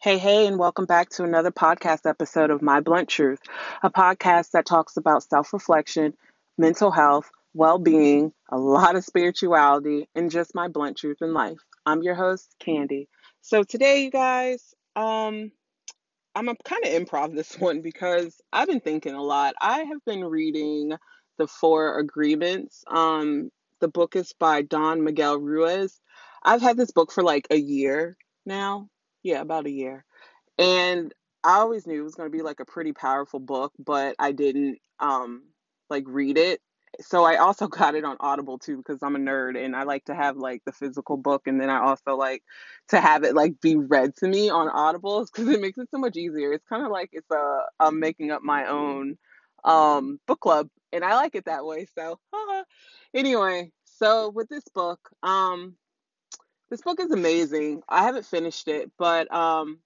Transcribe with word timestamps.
Hey, 0.00 0.16
hey, 0.18 0.46
and 0.46 0.60
welcome 0.60 0.84
back 0.86 1.08
to 1.10 1.24
another 1.24 1.50
podcast 1.50 2.08
episode 2.08 2.50
of 2.50 2.62
My 2.62 2.78
Blunt 2.80 3.08
Truth, 3.08 3.40
a 3.82 3.90
podcast 3.90 4.52
that 4.52 4.64
talks 4.64 4.96
about 4.96 5.24
self 5.24 5.52
reflection, 5.52 6.14
mental 6.56 6.92
health, 6.92 7.28
well 7.52 7.80
being, 7.80 8.32
a 8.48 8.56
lot 8.58 8.94
of 8.94 9.04
spirituality, 9.04 10.08
and 10.14 10.30
just 10.30 10.54
my 10.54 10.68
blunt 10.68 10.98
truth 10.98 11.16
in 11.20 11.34
life. 11.34 11.58
I'm 11.84 12.04
your 12.04 12.14
host, 12.14 12.54
Candi. 12.64 13.08
So 13.40 13.64
today, 13.64 14.04
you 14.04 14.12
guys, 14.12 14.72
um, 14.94 15.50
I'm 16.36 16.46
kind 16.46 16.86
of 16.86 16.92
improv 16.92 17.34
this 17.34 17.54
one 17.58 17.82
because 17.82 18.40
I've 18.52 18.68
been 18.68 18.80
thinking 18.80 19.14
a 19.14 19.22
lot. 19.22 19.56
I 19.60 19.80
have 19.80 20.04
been 20.06 20.24
reading 20.24 20.92
The 21.38 21.48
Four 21.48 21.98
Agreements. 21.98 22.84
Um, 22.86 23.50
the 23.80 23.88
book 23.88 24.14
is 24.14 24.32
by 24.38 24.62
Don 24.62 25.02
Miguel 25.02 25.38
Ruiz. 25.40 26.00
I've 26.44 26.62
had 26.62 26.76
this 26.76 26.92
book 26.92 27.10
for 27.10 27.24
like 27.24 27.48
a 27.50 27.56
year 27.56 28.16
now. 28.46 28.88
Yeah, 29.28 29.42
about 29.42 29.66
a 29.66 29.70
year. 29.70 30.04
And 30.58 31.12
I 31.44 31.58
always 31.58 31.86
knew 31.86 32.00
it 32.00 32.04
was 32.04 32.14
going 32.16 32.30
to 32.30 32.36
be 32.36 32.42
like 32.42 32.60
a 32.60 32.64
pretty 32.66 32.92
powerful 32.94 33.40
book, 33.40 33.72
but 33.78 34.16
I 34.18 34.32
didn't 34.32 34.78
um 35.00 35.44
like 35.90 36.04
read 36.06 36.38
it. 36.38 36.60
So 37.00 37.24
I 37.24 37.36
also 37.36 37.68
got 37.68 37.94
it 37.94 38.04
on 38.04 38.16
Audible 38.20 38.58
too 38.58 38.78
because 38.78 39.02
I'm 39.02 39.16
a 39.16 39.20
nerd 39.20 39.62
and 39.62 39.76
I 39.76 39.84
like 39.84 40.06
to 40.06 40.14
have 40.14 40.36
like 40.38 40.62
the 40.66 40.72
physical 40.72 41.18
book 41.18 41.46
and 41.46 41.60
then 41.60 41.70
I 41.70 41.80
also 41.80 42.16
like 42.16 42.42
to 42.88 43.00
have 43.00 43.24
it 43.24 43.34
like 43.34 43.60
be 43.60 43.76
read 43.76 44.16
to 44.18 44.28
me 44.28 44.50
on 44.50 44.68
Audible 44.70 45.26
because 45.26 45.48
it 45.48 45.60
makes 45.60 45.78
it 45.78 45.88
so 45.92 45.98
much 45.98 46.16
easier. 46.16 46.52
It's 46.54 46.66
kind 46.68 46.86
of 46.86 46.90
like 46.92 47.10
it's 47.12 47.30
a 47.30 47.60
I'm 47.80 48.00
making 48.00 48.30
up 48.32 48.42
my 48.42 48.66
own 48.66 49.18
um 49.64 50.20
book 50.26 50.40
club 50.40 50.68
and 50.92 51.04
I 51.04 51.16
like 51.16 51.34
it 51.34 51.46
that 51.46 51.66
way. 51.66 51.86
So 51.94 52.18
anyway, 53.14 53.72
so 53.84 54.30
with 54.30 54.48
this 54.48 54.64
book, 54.74 55.00
um 55.22 55.76
this 56.70 56.82
book 56.82 57.00
is 57.00 57.10
amazing. 57.10 57.82
I 57.88 58.02
haven't 58.04 58.26
finished 58.26 58.68
it, 58.68 58.90
but 58.98 59.32
um 59.32 59.78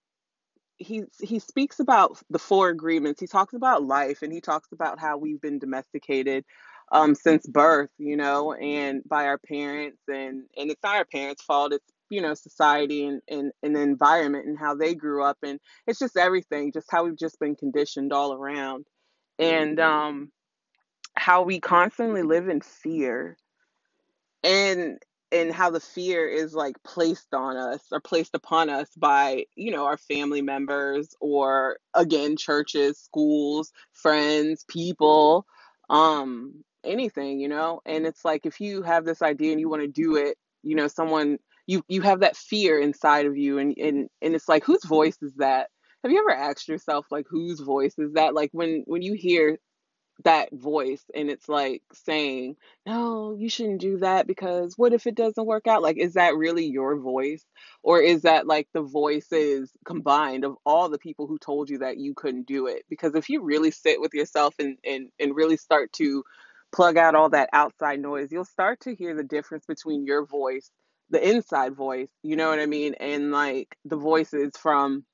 he 0.78 1.05
he 1.20 1.38
speaks 1.38 1.80
about 1.80 2.18
the 2.30 2.38
four 2.38 2.69
agreements. 2.70 3.20
He 3.20 3.27
talks 3.27 3.55
about 3.55 3.84
life 3.84 4.22
and 4.22 4.33
he 4.33 4.41
talks 4.41 4.72
about 4.72 4.98
how 4.98 5.16
we've 5.16 5.41
been 5.41 5.58
domesticated 5.58 6.44
um 6.91 7.14
since 7.14 7.47
birth, 7.47 7.91
you 7.98 8.16
know, 8.16 8.52
and 8.55 9.02
by 9.08 9.27
our 9.27 9.39
parents 9.39 10.02
and 10.08 10.44
and 10.56 10.70
it's 10.70 10.83
not 10.83 10.97
our 10.97 11.05
parents' 11.05 11.42
fault. 11.42 11.72
It's 11.72 11.92
you 12.12 12.20
know 12.20 12.34
society 12.34 13.06
and, 13.06 13.22
and, 13.28 13.52
and 13.62 13.74
the 13.74 13.80
environment 13.80 14.46
and 14.46 14.58
how 14.58 14.74
they 14.74 14.94
grew 14.94 15.24
up 15.24 15.39
and 15.42 15.58
it's 15.86 15.98
just 15.98 16.19
everything 16.19 16.70
just 16.70 16.91
how 16.91 17.05
we've 17.05 17.19
just 17.19 17.41
been 17.41 17.56
conditioned 17.56 18.12
all 18.12 18.34
around 18.34 18.86
and 19.39 19.80
um 19.80 20.30
how 21.17 21.42
we 21.42 21.58
constantly 21.58 22.22
live 22.22 22.50
in 22.50 22.61
fear 22.61 23.39
and 24.44 24.98
and 25.33 25.52
how 25.52 25.70
the 25.70 25.80
fear 25.80 26.28
is 26.28 26.55
like 26.55 26.77
placed 26.84 27.33
on 27.34 27.56
us 27.56 27.80
or 27.91 28.00
placed 28.00 28.34
upon 28.34 28.69
us 28.69 28.88
by 28.97 29.44
you 29.56 29.70
know 29.72 29.86
our 29.86 29.97
family 29.97 30.42
members 30.42 31.14
or 31.20 31.78
again 31.94 32.36
churches 32.36 32.98
schools 32.98 33.72
friends 33.92 34.64
people 34.69 35.47
um 35.91 36.52
anything 36.84 37.41
you 37.41 37.48
know? 37.48 37.80
And 37.86 38.06
it's 38.06 38.24
like 38.24 38.44
if 38.44 38.61
you 38.61 38.83
have 38.83 39.05
this 39.05 39.22
idea 39.22 39.52
and 39.52 39.61
you 39.61 39.69
want 39.69 39.83
to 39.83 39.89
do 39.89 40.16
it 40.16 40.36
you 40.62 40.77
know 40.77 40.89
someone 40.89 41.39
you 41.67 41.83
you 41.89 42.02
have 42.02 42.20
that 42.20 42.36
fear 42.36 42.80
inside 42.80 43.27
of 43.27 43.36
you 43.36 43.58
and 43.58 43.77
and 43.78 44.08
and 44.20 44.34
it's 44.34 44.48
like 44.48 44.64
whose 44.64 44.84
voice 44.84 45.17
is 45.22 45.34
that? 45.36 45.69
Have 46.02 46.12
you 46.12 46.19
ever 46.19 46.36
asked 46.36 46.69
yourself 46.69 47.06
like 47.11 47.27
whose 47.28 47.61
voice 47.61 47.94
is 47.98 48.14
that? 48.14 48.34
Like 48.34 48.50
when 48.52 48.83
when 48.86 49.02
you 49.02 49.14
hear 49.14 49.58
that 50.25 50.51
voice 50.53 51.05
and 51.15 51.31
it's 51.31 51.48
like 51.48 51.83
saying, 51.92 52.56
"No, 52.87 53.34
you 53.39 53.48
shouldn't 53.48 53.81
do 53.81 53.98
that 53.98 54.27
because 54.27 54.75
what 54.79 54.92
if 54.92 55.06
it 55.06 55.14
doesn't 55.14 55.47
work 55.47 55.67
out?" 55.67 55.83
Like, 55.83 55.98
is 55.98 56.14
that 56.14 56.37
really 56.37 56.67
your 56.67 56.97
voice? 56.97 57.45
Or 57.83 58.01
is 58.01 58.23
that 58.23 58.47
like 58.47 58.69
the 58.73 58.83
voices 58.83 59.70
combined 59.84 60.45
of 60.45 60.56
all 60.67 60.89
the 60.89 60.98
people 60.98 61.27
who 61.27 61.39
told 61.39 61.70
you 61.70 61.79
that 61.79 61.98
you 61.98 62.14
couldn't 62.14 62.47
do 62.47 62.67
it? 62.67 62.84
Because 62.89 63.14
if 63.14 63.29
you 63.31 63.42
really 63.42 63.70
sit 63.70 64.01
with 64.01 64.14
yourself 64.14 64.55
and 64.59 64.79
and, 64.84 65.09
and 65.20 65.37
really 65.37 65.56
start 65.56 65.92
to 65.95 66.25
plug 66.73 66.96
out 66.96 67.14
all 67.14 67.30
that 67.30 67.51
outside 67.52 68.01
noise, 68.01 68.33
you'll 68.33 68.45
start 68.45 68.80
to 68.80 68.95
hear 68.95 69.14
the 69.14 69.25
difference 69.25 69.67
between 69.67 70.07
your 70.07 70.27
voice, 70.27 70.70
the 71.11 71.27
inside 71.29 71.75
voice, 71.75 72.08
you 72.23 72.36
know 72.36 72.48
what 72.51 72.61
I 72.61 72.67
mean, 72.67 72.95
and 72.95 73.30
like 73.33 73.77
the 73.85 73.96
voices 73.96 74.52
from 74.58 75.05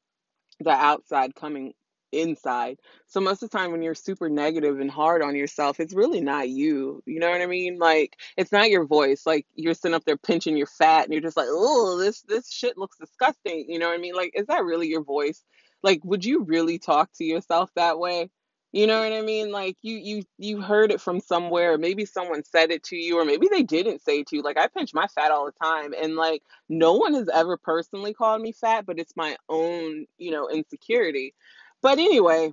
the 0.61 0.71
outside 0.71 1.34
coming 1.34 1.72
inside. 2.12 2.78
So 3.06 3.20
most 3.20 3.42
of 3.42 3.50
the 3.50 3.58
time 3.58 3.72
when 3.72 3.82
you're 3.82 3.94
super 3.94 4.28
negative 4.28 4.80
and 4.80 4.91
hard 4.91 5.22
on 5.22 5.36
yourself, 5.36 5.80
it's 5.80 5.94
really 5.94 6.20
not 6.20 6.48
you. 6.48 7.02
You 7.06 7.20
know 7.20 7.30
what 7.30 7.41
I 7.41 7.46
mean? 7.46 7.78
Like 7.78 8.16
it's 8.36 8.52
not 8.52 8.70
your 8.70 8.86
voice. 8.86 9.22
Like 9.26 9.46
you're 9.54 9.74
sitting 9.74 9.94
up 9.94 10.04
there 10.04 10.16
pinching 10.16 10.56
your 10.56 10.66
fat 10.66 11.04
and 11.04 11.12
you're 11.12 11.22
just 11.22 11.36
like, 11.36 11.48
"Oh, 11.50 11.98
this 11.98 12.22
this 12.22 12.50
shit 12.50 12.78
looks 12.78 12.98
disgusting." 12.98 13.66
You 13.69 13.78
know 13.78 13.88
what 13.88 13.98
I 13.98 14.00
mean? 14.00 14.14
Like 14.14 14.32
is 14.34 14.46
that 14.46 14.64
really 14.64 14.88
your 14.88 15.04
voice? 15.04 15.42
Like 15.82 16.00
would 16.04 16.24
you 16.24 16.42
really 16.44 16.78
talk 16.78 17.10
to 17.16 17.24
yourself 17.24 17.70
that 17.76 17.98
way? 17.98 18.30
You 18.72 18.86
know 18.86 19.00
what 19.00 19.12
I 19.14 19.22
mean? 19.22 19.50
Like 19.50 19.76
you 19.80 19.96
you 19.96 20.22
you 20.36 20.60
heard 20.60 20.92
it 20.92 21.00
from 21.00 21.20
somewhere. 21.20 21.78
Maybe 21.78 22.04
someone 22.04 22.44
said 22.44 22.70
it 22.70 22.82
to 22.84 22.96
you 22.96 23.19
or 23.19 23.25
maybe 23.25 23.48
they 23.50 23.62
didn't 23.62 24.02
say 24.02 24.22
to 24.25 24.36
you. 24.36 24.42
Like 24.42 24.58
I 24.58 24.69
pinch 24.69 24.92
my 24.92 25.06
fat 25.06 25.30
all 25.30 25.46
the 25.46 25.52
time 25.64 25.94
and 26.00 26.16
like 26.16 26.42
no 26.69 26.92
one 26.94 27.14
has 27.14 27.28
ever 27.30 27.56
personally 27.56 28.12
called 28.12 28.42
me 28.42 28.52
fat, 28.52 28.84
but 28.84 28.98
it's 28.98 29.16
my 29.16 29.36
own, 29.48 30.04
you 30.19 30.30
know, 30.30 30.48
insecurity. 30.50 31.34
But 31.83 31.99
anyway, 31.99 32.53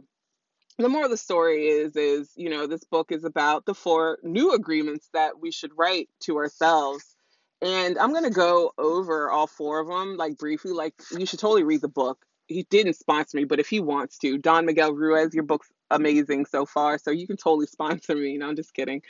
the 0.78 0.90
more 0.90 1.06
of 1.06 1.12
the 1.12 1.18
story 1.18 1.68
is 1.68 1.96
is, 1.96 2.32
you 2.36 2.50
know, 2.50 2.68
this 2.68 2.84
book 2.84 3.12
is 3.12 3.24
about 3.24 3.66
the 3.66 3.74
four 3.74 4.20
new 4.24 4.54
agreements 4.54 5.10
that 5.14 5.40
we 5.40 5.52
should 5.52 5.72
write 5.78 6.10
to 6.22 6.38
ourselves. 6.38 7.16
And 7.62 7.98
I'm 7.98 8.12
going 8.12 8.26
to 8.26 8.30
go 8.30 8.72
over 8.78 9.32
all 9.32 9.48
four 9.48 9.80
of 9.80 9.88
them 9.88 10.18
like 10.18 10.38
briefly 10.38 10.72
like 10.72 10.94
you 11.18 11.26
should 11.26 11.40
totally 11.40 11.64
read 11.64 11.82
the 11.82 11.88
book. 11.88 12.26
He 12.48 12.64
didn't 12.70 12.96
sponsor 12.96 13.38
me, 13.38 13.46
but 13.46 13.60
if 13.60 13.68
he 13.68 13.80
wants 13.80 14.20
to, 14.20 14.38
Don 14.38 14.66
Miguel 14.66 14.94
Ruiz, 14.94 15.34
your 15.34 15.44
book's 15.44 15.72
amazing 15.90 16.46
so 16.46 16.66
far, 16.66 17.00
so 17.00 17.10
you 17.10 17.26
can 17.26 17.38
totally 17.38 17.66
sponsor 17.72 18.16
me. 18.16 18.38
No, 18.38 18.50
I'm 18.50 18.56
just 18.56 18.74
kidding. 18.74 19.02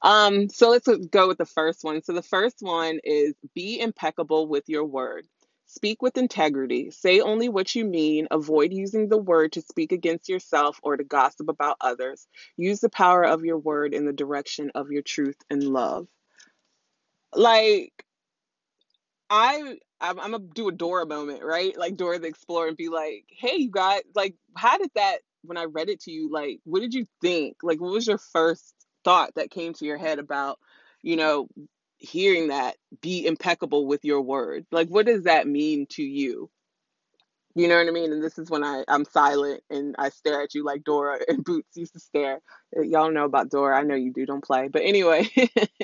Um, 0.00 0.48
so 0.48 0.70
let's 0.70 0.88
go 0.88 1.28
with 1.28 1.38
the 1.38 1.46
first 1.46 1.84
one. 1.84 2.02
So 2.02 2.12
the 2.12 2.22
first 2.22 2.56
one 2.60 2.98
is 3.04 3.34
be 3.54 3.80
impeccable 3.80 4.48
with 4.48 4.68
your 4.68 4.84
word. 4.84 5.26
Speak 5.74 6.02
with 6.02 6.18
integrity. 6.18 6.90
Say 6.90 7.20
only 7.20 7.48
what 7.48 7.74
you 7.74 7.86
mean. 7.86 8.28
Avoid 8.30 8.74
using 8.74 9.08
the 9.08 9.16
word 9.16 9.52
to 9.52 9.62
speak 9.62 9.90
against 9.90 10.28
yourself 10.28 10.78
or 10.82 10.98
to 10.98 11.02
gossip 11.02 11.48
about 11.48 11.78
others. 11.80 12.28
Use 12.58 12.80
the 12.80 12.90
power 12.90 13.22
of 13.24 13.42
your 13.42 13.56
word 13.56 13.94
in 13.94 14.04
the 14.04 14.12
direction 14.12 14.70
of 14.74 14.90
your 14.90 15.00
truth 15.00 15.38
and 15.48 15.62
love. 15.64 16.08
Like 17.34 18.04
I 19.30 19.78
I'm, 19.98 20.20
I'm 20.20 20.32
gonna 20.32 20.44
do 20.54 20.68
a 20.68 20.72
Dora 20.72 21.06
moment, 21.06 21.42
right? 21.42 21.74
Like 21.74 21.96
Dora 21.96 22.18
the 22.18 22.28
Explorer 22.28 22.68
and 22.68 22.76
be 22.76 22.90
like, 22.90 23.24
"Hey, 23.30 23.56
you 23.56 23.70
guys, 23.70 24.02
like, 24.14 24.34
how 24.54 24.76
did 24.76 24.90
that? 24.94 25.20
When 25.42 25.56
I 25.56 25.64
read 25.64 25.88
it 25.88 26.00
to 26.02 26.10
you, 26.10 26.30
like, 26.30 26.60
what 26.64 26.80
did 26.80 26.92
you 26.92 27.06
think? 27.22 27.56
Like, 27.62 27.80
what 27.80 27.92
was 27.92 28.06
your 28.06 28.18
first 28.18 28.74
thought 29.04 29.34
that 29.36 29.50
came 29.50 29.72
to 29.74 29.86
your 29.86 29.96
head 29.96 30.18
about, 30.18 30.58
you 31.02 31.16
know, 31.16 31.48
hearing 32.02 32.48
that? 32.48 32.76
Be 33.00 33.26
impeccable 33.26 33.86
with 33.86 34.04
your 34.04 34.22
word. 34.22 34.66
Like, 34.70 34.88
what 34.88 35.06
does 35.06 35.24
that 35.24 35.46
mean 35.46 35.86
to 35.90 36.02
you? 36.02 36.50
You 37.54 37.68
know 37.68 37.76
what 37.76 37.86
I 37.86 37.90
mean? 37.90 38.12
And 38.12 38.22
this 38.22 38.38
is 38.38 38.50
when 38.50 38.64
I 38.64 38.84
I'm 38.88 39.04
silent 39.04 39.62
and 39.68 39.94
I 39.98 40.08
stare 40.08 40.42
at 40.42 40.54
you 40.54 40.64
like 40.64 40.84
Dora 40.84 41.18
and 41.28 41.44
Boots 41.44 41.76
used 41.76 41.92
to 41.94 42.00
stare. 42.00 42.40
Uh, 42.76 42.82
Y'all 42.82 43.10
know 43.12 43.24
about 43.24 43.50
Dora. 43.50 43.78
I 43.78 43.82
know 43.82 43.94
you 43.94 44.12
do. 44.12 44.26
Don't 44.26 44.44
play. 44.44 44.68
But 44.68 44.82
anyway, 44.82 45.28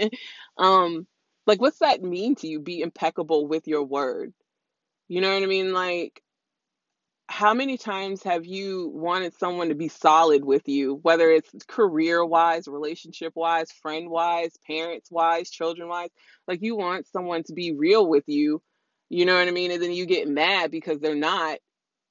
um, 0.58 1.06
like, 1.46 1.60
what's 1.60 1.78
that 1.80 2.02
mean 2.02 2.34
to 2.36 2.48
you? 2.48 2.60
Be 2.60 2.80
impeccable 2.80 3.46
with 3.46 3.68
your 3.68 3.84
word. 3.84 4.32
You 5.08 5.20
know 5.20 5.32
what 5.32 5.42
I 5.42 5.46
mean? 5.46 5.72
Like, 5.72 6.22
how 7.28 7.52
many 7.52 7.76
times 7.76 8.22
have 8.22 8.46
you 8.46 8.90
wanted 8.94 9.34
someone 9.38 9.68
to 9.68 9.74
be 9.74 9.88
solid 9.88 10.44
with 10.44 10.66
you, 10.66 10.98
whether 11.02 11.30
it's 11.30 11.50
career 11.66 12.24
wise, 12.24 12.66
relationship 12.66 13.34
wise, 13.36 13.70
friend 13.82 14.08
wise, 14.08 14.52
parents 14.66 15.10
wise, 15.10 15.50
children 15.50 15.88
wise? 15.88 16.08
Like, 16.46 16.62
you 16.62 16.74
want 16.76 17.06
someone 17.06 17.42
to 17.44 17.52
be 17.52 17.72
real 17.72 18.08
with 18.08 18.24
you, 18.26 18.62
you 19.10 19.26
know 19.26 19.38
what 19.38 19.46
I 19.46 19.50
mean? 19.50 19.70
And 19.70 19.82
then 19.82 19.92
you 19.92 20.06
get 20.06 20.26
mad 20.26 20.70
because 20.70 21.00
they're 21.00 21.14
not, 21.14 21.58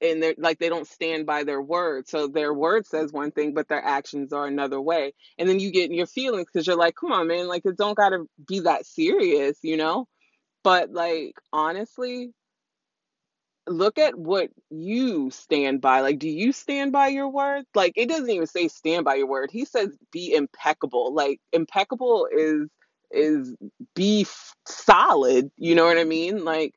and 0.01 0.21
they're 0.21 0.35
like, 0.37 0.59
they 0.59 0.69
don't 0.69 0.87
stand 0.87 1.25
by 1.25 1.43
their 1.43 1.61
word. 1.61 2.07
So 2.07 2.27
their 2.27 2.53
word 2.53 2.85
says 2.85 3.11
one 3.11 3.31
thing, 3.31 3.55
but 3.55 3.67
their 3.67 3.83
actions 3.83 4.31
are 4.33 4.45
another 4.45 4.79
way. 4.79 5.13
And 5.39 5.49
then 5.49 5.59
you 5.59 5.71
get 5.71 5.89
in 5.89 5.95
your 5.95 6.05
feelings 6.05 6.45
because 6.45 6.67
you're 6.67 6.75
like, 6.75 6.95
come 6.95 7.11
on, 7.11 7.27
man, 7.27 7.47
like, 7.47 7.65
it 7.65 7.77
don't 7.77 7.97
got 7.97 8.09
to 8.09 8.29
be 8.47 8.59
that 8.61 8.85
serious, 8.85 9.57
you 9.63 9.77
know? 9.77 10.07
But, 10.63 10.91
like, 10.91 11.33
honestly, 11.51 12.33
look 13.67 13.97
at 13.99 14.17
what 14.17 14.49
you 14.69 15.31
stand 15.31 15.81
by. 15.81 16.01
Like, 16.01 16.19
do 16.19 16.29
you 16.29 16.51
stand 16.51 16.91
by 16.91 17.09
your 17.09 17.29
word? 17.29 17.65
Like, 17.75 17.93
it 17.95 18.09
doesn't 18.09 18.29
even 18.29 18.47
say 18.47 18.67
stand 18.67 19.05
by 19.05 19.15
your 19.15 19.27
word. 19.27 19.51
He 19.51 19.65
says 19.65 19.97
be 20.11 20.33
impeccable. 20.35 21.13
Like, 21.13 21.39
impeccable 21.53 22.27
is 22.31 22.69
is 23.11 23.55
be 23.95 24.21
f- 24.23 24.55
solid. 24.67 25.51
You 25.57 25.75
know 25.75 25.85
what 25.85 25.97
I 25.99 26.03
mean? 26.05 26.45
Like, 26.45 26.75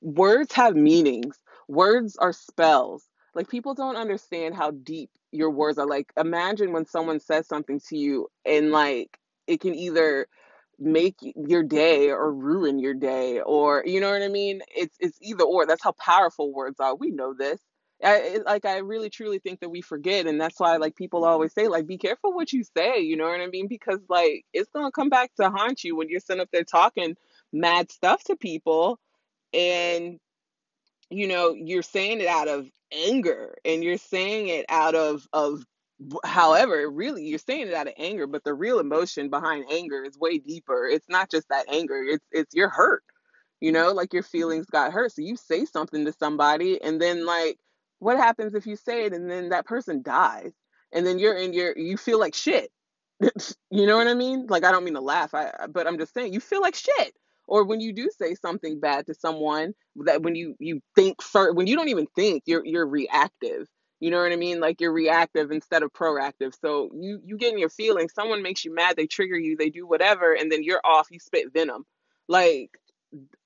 words 0.00 0.52
have 0.54 0.76
meanings. 0.76 1.38
Words 1.68 2.16
are 2.16 2.32
spells. 2.32 3.04
Like, 3.34 3.48
people 3.48 3.74
don't 3.74 3.96
understand 3.96 4.54
how 4.56 4.72
deep 4.72 5.10
your 5.32 5.50
words 5.50 5.78
are. 5.78 5.86
Like, 5.86 6.12
imagine 6.16 6.72
when 6.72 6.86
someone 6.86 7.20
says 7.20 7.46
something 7.48 7.80
to 7.88 7.96
you 7.98 8.28
and 8.46 8.70
like 8.72 9.18
it 9.46 9.60
can 9.60 9.74
either 9.74 10.28
make 10.78 11.16
your 11.20 11.62
day 11.62 12.10
or 12.10 12.32
ruin 12.32 12.78
your 12.78 12.94
day 12.94 13.40
or 13.40 13.82
you 13.86 14.00
know 14.00 14.10
what 14.10 14.22
I 14.22 14.28
mean? 14.28 14.60
It's 14.74 14.96
it's 15.00 15.18
either 15.22 15.44
or. 15.44 15.66
That's 15.66 15.82
how 15.82 15.92
powerful 15.92 16.52
words 16.52 16.80
are. 16.80 16.94
We 16.94 17.10
know 17.10 17.34
this. 17.34 17.60
I, 18.04 18.40
like 18.44 18.66
I 18.66 18.78
really 18.78 19.08
truly 19.08 19.38
think 19.38 19.60
that 19.60 19.70
we 19.70 19.80
forget, 19.80 20.26
and 20.26 20.38
that's 20.38 20.60
why 20.60 20.76
like 20.76 20.96
people 20.96 21.24
always 21.24 21.54
say 21.54 21.66
like 21.68 21.86
be 21.86 21.96
careful 21.96 22.34
what 22.34 22.52
you 22.52 22.62
say. 22.76 23.00
You 23.00 23.16
know 23.16 23.24
what 23.26 23.40
I 23.40 23.46
mean? 23.46 23.68
Because 23.68 24.00
like 24.08 24.44
it's 24.52 24.70
gonna 24.74 24.92
come 24.92 25.08
back 25.08 25.34
to 25.36 25.48
haunt 25.50 25.82
you 25.82 25.96
when 25.96 26.08
you're 26.10 26.20
sitting 26.20 26.42
up 26.42 26.50
there 26.52 26.64
talking 26.64 27.16
mad 27.52 27.90
stuff 27.90 28.22
to 28.24 28.36
people, 28.36 28.98
and 29.54 30.18
you 31.10 31.26
know 31.28 31.54
you're 31.54 31.82
saying 31.82 32.20
it 32.20 32.28
out 32.28 32.48
of 32.48 32.68
anger 32.92 33.56
and 33.64 33.82
you're 33.82 33.98
saying 33.98 34.48
it 34.48 34.66
out 34.68 34.94
of 34.94 35.26
of 35.32 35.64
however 36.24 36.90
really 36.90 37.24
you're 37.24 37.38
saying 37.38 37.68
it 37.68 37.74
out 37.74 37.86
of 37.86 37.94
anger 37.96 38.26
but 38.26 38.44
the 38.44 38.52
real 38.52 38.78
emotion 38.78 39.30
behind 39.30 39.64
anger 39.70 40.04
is 40.04 40.18
way 40.18 40.38
deeper 40.38 40.86
it's 40.86 41.08
not 41.08 41.30
just 41.30 41.48
that 41.48 41.64
anger 41.72 42.02
it's 42.02 42.24
it's 42.32 42.54
your 42.54 42.68
hurt 42.68 43.02
you 43.60 43.72
know 43.72 43.92
like 43.92 44.12
your 44.12 44.22
mm-hmm. 44.22 44.38
feelings 44.38 44.66
got 44.66 44.92
hurt 44.92 45.10
so 45.10 45.22
you 45.22 45.36
say 45.36 45.64
something 45.64 46.04
to 46.04 46.12
somebody 46.12 46.82
and 46.82 47.00
then 47.00 47.24
like 47.24 47.58
what 47.98 48.18
happens 48.18 48.54
if 48.54 48.66
you 48.66 48.76
say 48.76 49.06
it 49.06 49.14
and 49.14 49.30
then 49.30 49.48
that 49.48 49.64
person 49.64 50.02
dies 50.02 50.52
and 50.92 51.06
then 51.06 51.18
you're 51.18 51.34
in 51.34 51.54
your 51.54 51.76
you 51.78 51.96
feel 51.96 52.20
like 52.20 52.34
shit 52.34 52.70
you 53.70 53.86
know 53.86 53.96
what 53.96 54.08
I 54.08 54.14
mean? 54.14 54.46
Like 54.48 54.64
I 54.64 54.72
don't 54.72 54.84
mean 54.84 54.94
to 54.94 55.00
laugh, 55.00 55.34
I 55.34 55.52
but 55.70 55.86
I'm 55.86 55.98
just 55.98 56.14
saying 56.14 56.32
you 56.32 56.40
feel 56.40 56.60
like 56.60 56.74
shit. 56.74 57.14
Or 57.48 57.64
when 57.64 57.80
you 57.80 57.92
do 57.92 58.10
say 58.10 58.34
something 58.34 58.80
bad 58.80 59.06
to 59.06 59.14
someone 59.14 59.72
that 60.04 60.22
when 60.22 60.34
you 60.34 60.56
you 60.58 60.80
think 60.94 61.22
first, 61.22 61.56
when 61.56 61.66
you 61.66 61.76
don't 61.76 61.88
even 61.88 62.06
think, 62.14 62.42
you're 62.46 62.64
you're 62.64 62.86
reactive. 62.86 63.68
You 64.00 64.10
know 64.10 64.22
what 64.22 64.32
I 64.32 64.36
mean? 64.36 64.60
Like 64.60 64.80
you're 64.80 64.92
reactive 64.92 65.50
instead 65.50 65.82
of 65.82 65.92
proactive. 65.92 66.54
So 66.60 66.90
you 66.94 67.20
you 67.24 67.38
get 67.38 67.52
in 67.52 67.58
your 67.58 67.70
feelings. 67.70 68.12
Someone 68.14 68.42
makes 68.42 68.64
you 68.64 68.74
mad, 68.74 68.96
they 68.96 69.06
trigger 69.06 69.38
you, 69.38 69.56
they 69.56 69.70
do 69.70 69.86
whatever, 69.86 70.34
and 70.34 70.52
then 70.52 70.62
you're 70.62 70.80
off. 70.84 71.08
You 71.10 71.18
spit 71.18 71.52
venom. 71.52 71.84
Like 72.28 72.70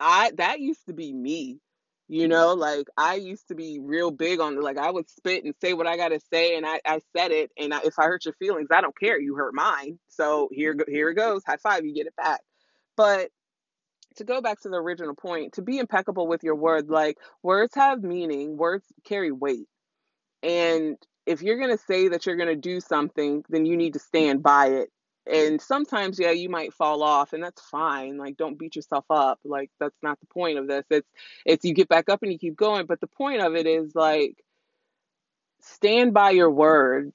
I 0.00 0.32
that 0.37 0.61
used 0.61 0.87
to 0.87 0.93
be 0.93 1.12
me. 1.12 1.61
You 2.08 2.23
mm-hmm. 2.23 2.31
know, 2.31 2.55
like 2.55 2.88
I 2.97 3.14
used 3.14 3.47
to 3.49 3.55
be 3.55 3.79
real 3.81 4.11
big 4.11 4.41
on 4.41 4.61
like 4.61 4.79
I 4.79 4.91
would 4.91 5.08
spit 5.08 5.44
and 5.44 5.55
say 5.61 5.75
what 5.75 5.87
I 5.87 5.97
gotta 5.97 6.19
say, 6.32 6.56
and 6.56 6.67
I, 6.67 6.81
I 6.85 7.00
said 7.17 7.31
it. 7.31 7.52
And 7.56 7.73
I, 7.73 7.82
if 7.85 7.99
I 8.00 8.05
hurt 8.05 8.25
your 8.25 8.35
feelings, 8.35 8.69
I 8.73 8.81
don't 8.81 8.99
care. 8.99 9.20
You 9.20 9.37
hurt 9.37 9.55
mine, 9.55 10.00
so 10.08 10.49
here 10.50 10.75
here 10.88 11.11
it 11.11 11.14
goes. 11.14 11.44
High 11.47 11.58
five, 11.58 11.85
you 11.85 11.94
get 11.94 12.08
it 12.08 12.17
back. 12.17 12.41
But 12.97 13.31
to 14.17 14.25
go 14.25 14.41
back 14.41 14.61
to 14.62 14.69
the 14.69 14.76
original 14.76 15.14
point, 15.14 15.55
to 15.55 15.62
be 15.62 15.79
impeccable 15.79 16.26
with 16.26 16.43
your 16.43 16.56
word, 16.56 16.91
like 16.91 17.17
words 17.44 17.76
have 17.76 18.02
meaning, 18.02 18.56
words 18.56 18.85
carry 19.05 19.31
weight. 19.31 19.69
And 20.42 20.96
if 21.26 21.42
you're 21.42 21.58
going 21.58 21.76
to 21.76 21.82
say 21.84 22.08
that 22.08 22.26
you're 22.26 22.37
going 22.37 22.48
to 22.48 22.56
do 22.56 22.81
something, 22.81 23.44
then 23.48 23.66
you 23.66 23.76
need 23.76 23.94
to 23.94 23.98
stand 23.98 24.42
by 24.42 24.69
it. 24.69 24.90
And 25.31 25.60
sometimes, 25.60 26.19
yeah, 26.19 26.31
you 26.31 26.48
might 26.48 26.72
fall 26.72 27.02
off, 27.02 27.32
and 27.32 27.42
that's 27.42 27.60
fine. 27.60 28.16
Like, 28.16 28.37
don't 28.37 28.58
beat 28.58 28.75
yourself 28.75 29.04
up. 29.10 29.38
Like, 29.44 29.70
that's 29.78 29.98
not 30.02 30.19
the 30.20 30.26
point 30.26 30.58
of 30.58 30.66
this. 30.66 30.84
It's, 30.90 31.08
it's 31.46 31.64
you 31.64 31.75
get 31.75 31.88
back 31.88 32.08
up 32.08 32.22
and 32.22 32.32
you 32.32 32.38
keep 32.38 32.56
going. 32.56 32.87
But 32.87 33.00
the 33.00 33.06
point 33.06 33.42
of 33.42 33.54
it 33.54 33.66
is 33.66 33.94
like, 33.94 34.42
stand 35.60 36.14
by 36.14 36.31
your 36.31 36.50
word 36.50 37.12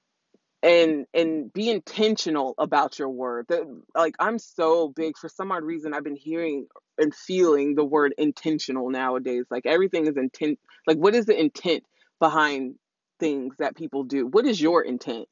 and 0.62 1.06
and 1.14 1.52
be 1.52 1.70
intentional 1.70 2.54
about 2.58 2.98
your 2.98 3.08
word 3.08 3.46
that 3.48 3.62
like 3.94 4.14
i'm 4.18 4.38
so 4.38 4.88
big 4.88 5.16
for 5.16 5.28
some 5.28 5.52
odd 5.52 5.62
reason 5.62 5.92
i've 5.92 6.04
been 6.04 6.16
hearing 6.16 6.66
and 6.98 7.14
feeling 7.14 7.74
the 7.74 7.84
word 7.84 8.14
intentional 8.18 8.90
nowadays 8.90 9.44
like 9.50 9.66
everything 9.66 10.06
is 10.06 10.16
intent 10.16 10.58
like 10.86 10.96
what 10.96 11.14
is 11.14 11.26
the 11.26 11.38
intent 11.38 11.84
behind 12.20 12.74
things 13.18 13.54
that 13.58 13.76
people 13.76 14.04
do 14.04 14.26
what 14.26 14.46
is 14.46 14.60
your 14.60 14.82
intent? 14.82 15.28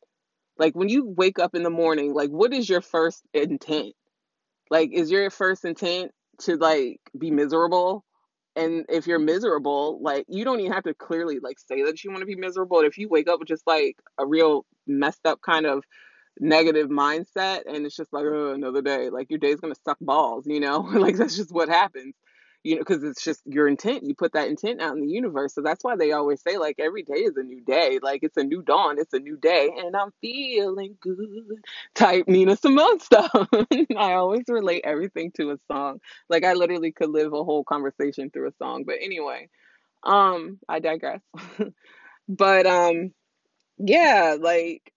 Like 0.58 0.74
when 0.74 0.88
you 0.88 1.06
wake 1.16 1.38
up 1.38 1.54
in 1.54 1.62
the 1.62 1.70
morning 1.70 2.14
like 2.14 2.30
what 2.30 2.52
is 2.52 2.68
your 2.68 2.80
first 2.80 3.22
intent? 3.32 3.94
Like 4.70 4.90
is 4.92 5.10
your 5.10 5.30
first 5.30 5.64
intent 5.64 6.12
to 6.40 6.56
like 6.56 7.00
be 7.18 7.30
miserable? 7.30 8.04
And 8.56 8.84
if 8.88 9.06
you're 9.06 9.18
miserable 9.18 10.00
like 10.02 10.26
you 10.28 10.44
don't 10.44 10.60
even 10.60 10.72
have 10.72 10.84
to 10.84 10.94
clearly 10.94 11.38
like 11.40 11.58
say 11.58 11.82
that 11.82 12.04
you 12.04 12.10
want 12.10 12.20
to 12.22 12.26
be 12.26 12.36
miserable 12.36 12.78
but 12.78 12.86
if 12.86 12.98
you 12.98 13.08
wake 13.08 13.28
up 13.28 13.40
with 13.40 13.48
just 13.48 13.66
like 13.66 13.96
a 14.18 14.26
real 14.26 14.64
messed 14.86 15.26
up 15.26 15.40
kind 15.42 15.66
of 15.66 15.84
negative 16.40 16.88
mindset 16.88 17.62
and 17.66 17.86
it's 17.86 17.96
just 17.96 18.12
like 18.12 18.24
oh, 18.24 18.52
another 18.52 18.82
day 18.82 19.10
like 19.10 19.30
your 19.30 19.38
day's 19.38 19.60
gonna 19.60 19.74
suck 19.84 19.98
balls 20.00 20.46
you 20.46 20.60
know? 20.60 20.82
Like 20.94 21.16
that's 21.16 21.36
just 21.36 21.52
what 21.52 21.68
happens 21.68 22.14
you 22.64 22.74
know 22.76 22.80
because 22.80 23.04
it's 23.04 23.22
just 23.22 23.42
your 23.46 23.68
intent 23.68 24.04
you 24.06 24.14
put 24.14 24.32
that 24.32 24.48
intent 24.48 24.80
out 24.80 24.96
in 24.96 25.02
the 25.02 25.12
universe 25.12 25.54
so 25.54 25.62
that's 25.62 25.84
why 25.84 25.96
they 25.96 26.12
always 26.12 26.42
say 26.42 26.58
like 26.58 26.76
every 26.80 27.02
day 27.04 27.14
is 27.14 27.36
a 27.36 27.42
new 27.42 27.60
day 27.62 28.00
like 28.02 28.22
it's 28.24 28.36
a 28.38 28.44
new 28.44 28.62
dawn 28.62 28.98
it's 28.98 29.12
a 29.14 29.20
new 29.20 29.36
day 29.36 29.70
and 29.78 29.94
i'm 29.96 30.10
feeling 30.20 30.96
good 31.00 31.18
type 31.94 32.24
nina 32.28 32.56
simone 32.56 32.98
stuff. 33.00 33.30
I 33.96 34.14
always 34.14 34.44
relate 34.48 34.82
everything 34.84 35.32
to 35.36 35.52
a 35.52 35.58
song 35.70 36.00
like 36.28 36.44
i 36.44 36.54
literally 36.54 36.92
could 36.92 37.10
live 37.10 37.32
a 37.34 37.44
whole 37.44 37.64
conversation 37.64 38.30
through 38.30 38.48
a 38.48 38.54
song 38.58 38.84
but 38.84 38.96
anyway 39.00 39.48
um 40.04 40.58
i 40.68 40.80
digress. 40.80 41.20
But 42.28 42.66
um 42.66 43.12
yeah 43.78 44.36
like 44.40 44.92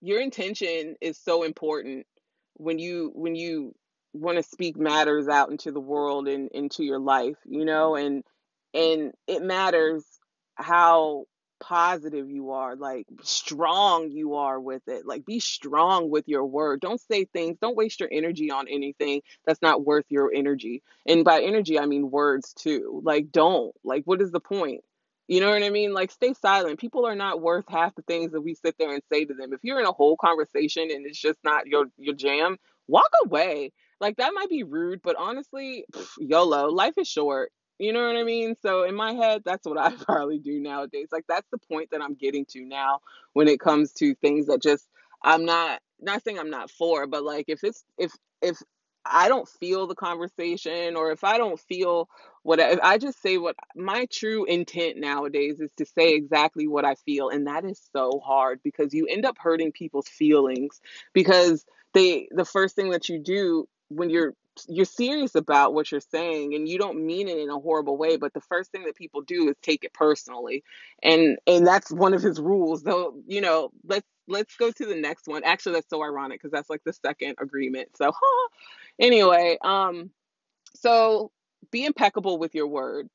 your 0.00 0.20
intention 0.20 0.96
is 1.00 1.18
so 1.18 1.42
important 1.42 2.06
when 2.54 2.78
you 2.78 3.12
when 3.14 3.34
you 3.34 3.74
want 4.14 4.36
to 4.36 4.42
speak 4.42 4.76
matters 4.76 5.28
out 5.28 5.50
into 5.50 5.72
the 5.72 5.80
world 5.80 6.28
and 6.28 6.48
into 6.52 6.84
your 6.84 6.98
life 6.98 7.36
you 7.44 7.64
know 7.64 7.92
mm-hmm. 7.92 8.06
and 8.06 8.24
and 8.74 9.12
it 9.26 9.42
matters 9.42 10.04
how 10.54 11.24
positive 11.60 12.30
you 12.30 12.50
are 12.50 12.76
like 12.76 13.06
strong 13.22 14.10
you 14.10 14.34
are 14.34 14.60
with 14.60 14.82
it 14.86 15.06
like 15.06 15.24
be 15.24 15.40
strong 15.40 16.10
with 16.10 16.28
your 16.28 16.44
word 16.44 16.80
don't 16.80 17.00
say 17.00 17.24
things 17.24 17.56
don't 17.60 17.76
waste 17.76 18.00
your 18.00 18.08
energy 18.12 18.50
on 18.50 18.66
anything 18.68 19.22
that's 19.46 19.62
not 19.62 19.84
worth 19.84 20.04
your 20.10 20.30
energy 20.34 20.82
and 21.06 21.24
by 21.24 21.40
energy 21.40 21.78
i 21.78 21.86
mean 21.86 22.10
words 22.10 22.52
too 22.52 23.00
like 23.04 23.32
don't 23.32 23.74
like 23.82 24.02
what 24.04 24.20
is 24.20 24.30
the 24.30 24.40
point 24.40 24.82
you 25.26 25.40
know 25.40 25.50
what 25.50 25.62
I 25.62 25.70
mean? 25.70 25.94
Like, 25.94 26.10
stay 26.10 26.34
silent. 26.34 26.78
People 26.78 27.06
are 27.06 27.14
not 27.14 27.40
worth 27.40 27.64
half 27.68 27.94
the 27.94 28.02
things 28.02 28.32
that 28.32 28.42
we 28.42 28.54
sit 28.54 28.76
there 28.78 28.92
and 28.92 29.02
say 29.10 29.24
to 29.24 29.32
them. 29.32 29.54
If 29.54 29.60
you're 29.62 29.80
in 29.80 29.86
a 29.86 29.92
whole 29.92 30.16
conversation 30.16 30.90
and 30.90 31.06
it's 31.06 31.18
just 31.18 31.38
not 31.42 31.66
your 31.66 31.86
your 31.96 32.14
jam, 32.14 32.58
walk 32.88 33.10
away. 33.24 33.72
Like 34.04 34.18
that 34.18 34.34
might 34.34 34.50
be 34.50 34.64
rude, 34.64 35.00
but 35.02 35.16
honestly, 35.18 35.86
pff, 35.90 36.10
YOLO. 36.18 36.68
Life 36.70 36.92
is 36.98 37.08
short. 37.08 37.50
You 37.78 37.94
know 37.94 38.06
what 38.06 38.16
I 38.16 38.22
mean? 38.22 38.54
So 38.60 38.82
in 38.84 38.94
my 38.94 39.14
head, 39.14 39.40
that's 39.46 39.66
what 39.66 39.78
I 39.80 39.96
probably 39.96 40.38
do 40.38 40.60
nowadays. 40.60 41.08
Like 41.10 41.24
that's 41.26 41.48
the 41.50 41.56
point 41.56 41.88
that 41.90 42.02
I'm 42.02 42.14
getting 42.14 42.44
to 42.50 42.66
now 42.66 43.00
when 43.32 43.48
it 43.48 43.60
comes 43.60 43.92
to 43.94 44.14
things 44.16 44.48
that 44.48 44.60
just 44.62 44.86
I'm 45.22 45.46
not 45.46 45.80
not 46.02 46.22
saying 46.22 46.38
I'm 46.38 46.50
not 46.50 46.70
for, 46.70 47.06
but 47.06 47.24
like 47.24 47.46
if 47.48 47.64
it's 47.64 47.82
if 47.96 48.12
if 48.42 48.58
I 49.06 49.28
don't 49.28 49.48
feel 49.48 49.86
the 49.86 49.94
conversation 49.94 50.96
or 50.96 51.10
if 51.10 51.24
I 51.24 51.38
don't 51.38 51.58
feel 51.60 52.10
what 52.42 52.60
I, 52.60 52.78
I 52.82 52.98
just 52.98 53.22
say 53.22 53.38
what 53.38 53.56
my 53.74 54.06
true 54.12 54.44
intent 54.44 54.98
nowadays 54.98 55.60
is 55.60 55.70
to 55.78 55.86
say 55.86 56.12
exactly 56.12 56.68
what 56.68 56.84
I 56.84 56.94
feel 56.94 57.30
and 57.30 57.46
that 57.46 57.64
is 57.64 57.80
so 57.94 58.20
hard 58.22 58.60
because 58.62 58.92
you 58.92 59.06
end 59.06 59.24
up 59.24 59.38
hurting 59.38 59.72
people's 59.72 60.08
feelings 60.08 60.80
because 61.14 61.64
they 61.94 62.28
the 62.32 62.44
first 62.44 62.76
thing 62.76 62.90
that 62.90 63.08
you 63.08 63.18
do 63.18 63.66
when 63.88 64.10
you're 64.10 64.34
you're 64.68 64.84
serious 64.84 65.34
about 65.34 65.74
what 65.74 65.90
you're 65.90 66.00
saying 66.00 66.54
and 66.54 66.68
you 66.68 66.78
don't 66.78 67.04
mean 67.04 67.28
it 67.28 67.38
in 67.38 67.50
a 67.50 67.58
horrible 67.58 67.96
way 67.96 68.16
but 68.16 68.32
the 68.34 68.40
first 68.40 68.70
thing 68.70 68.84
that 68.84 68.94
people 68.94 69.20
do 69.20 69.48
is 69.48 69.56
take 69.62 69.82
it 69.82 69.92
personally 69.92 70.62
and 71.02 71.38
and 71.46 71.66
that's 71.66 71.90
one 71.90 72.14
of 72.14 72.22
his 72.22 72.40
rules 72.40 72.82
though 72.84 73.14
you 73.26 73.40
know 73.40 73.70
let's 73.84 74.06
let's 74.28 74.56
go 74.56 74.70
to 74.70 74.86
the 74.86 74.94
next 74.94 75.26
one 75.26 75.42
actually 75.42 75.72
that's 75.72 75.90
so 75.90 76.04
ironic 76.04 76.40
because 76.40 76.52
that's 76.52 76.70
like 76.70 76.82
the 76.84 76.92
second 76.92 77.34
agreement 77.40 77.88
so 77.96 78.12
huh. 78.14 78.48
anyway 79.00 79.58
um 79.64 80.08
so 80.74 81.32
be 81.70 81.84
impeccable 81.84 82.38
with 82.38 82.54
your 82.54 82.66
word. 82.66 83.08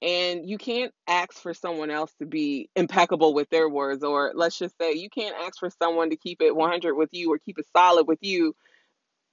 And 0.00 0.48
you 0.48 0.58
can't 0.58 0.92
ask 1.08 1.32
for 1.32 1.52
someone 1.52 1.90
else 1.90 2.14
to 2.20 2.26
be 2.26 2.70
impeccable 2.76 3.34
with 3.34 3.50
their 3.50 3.68
words, 3.68 4.04
or 4.04 4.30
let's 4.32 4.56
just 4.56 4.78
say 4.78 4.92
you 4.92 5.10
can't 5.10 5.34
ask 5.44 5.58
for 5.58 5.70
someone 5.70 6.10
to 6.10 6.16
keep 6.16 6.40
it 6.40 6.54
100 6.54 6.94
with 6.94 7.08
you 7.10 7.32
or 7.32 7.38
keep 7.38 7.58
it 7.58 7.66
solid 7.76 8.06
with 8.06 8.20
you 8.20 8.54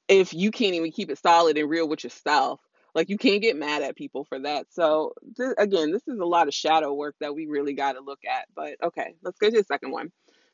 if 0.07 0.33
you 0.33 0.51
can't 0.51 0.75
even 0.75 0.91
keep 0.91 1.09
it 1.09 1.19
solid 1.19 1.57
and 1.57 1.69
real 1.69 1.87
with 1.87 2.03
yourself. 2.03 2.59
Like 2.93 3.09
you 3.09 3.17
can't 3.17 3.41
get 3.41 3.57
mad 3.57 3.83
at 3.83 3.97
people 3.97 4.23
for 4.23 4.39
that. 4.39 4.67
So 4.71 5.13
again, 5.57 5.91
this 5.91 6.07
is 6.07 6.19
a 6.19 6.25
lot 6.25 6.47
of 6.47 6.53
shadow 6.53 6.93
work 6.93 7.15
that 7.19 7.35
we 7.35 7.45
really 7.45 7.73
got 7.73 7.93
to 7.93 7.99
look 7.99 8.21
at. 8.23 8.45
But 8.55 8.75
okay, 8.81 9.15
let's 9.21 9.37
go 9.37 9.49
to 9.49 9.57
the 9.57 9.63
second 9.63 9.91
one. 9.91 10.11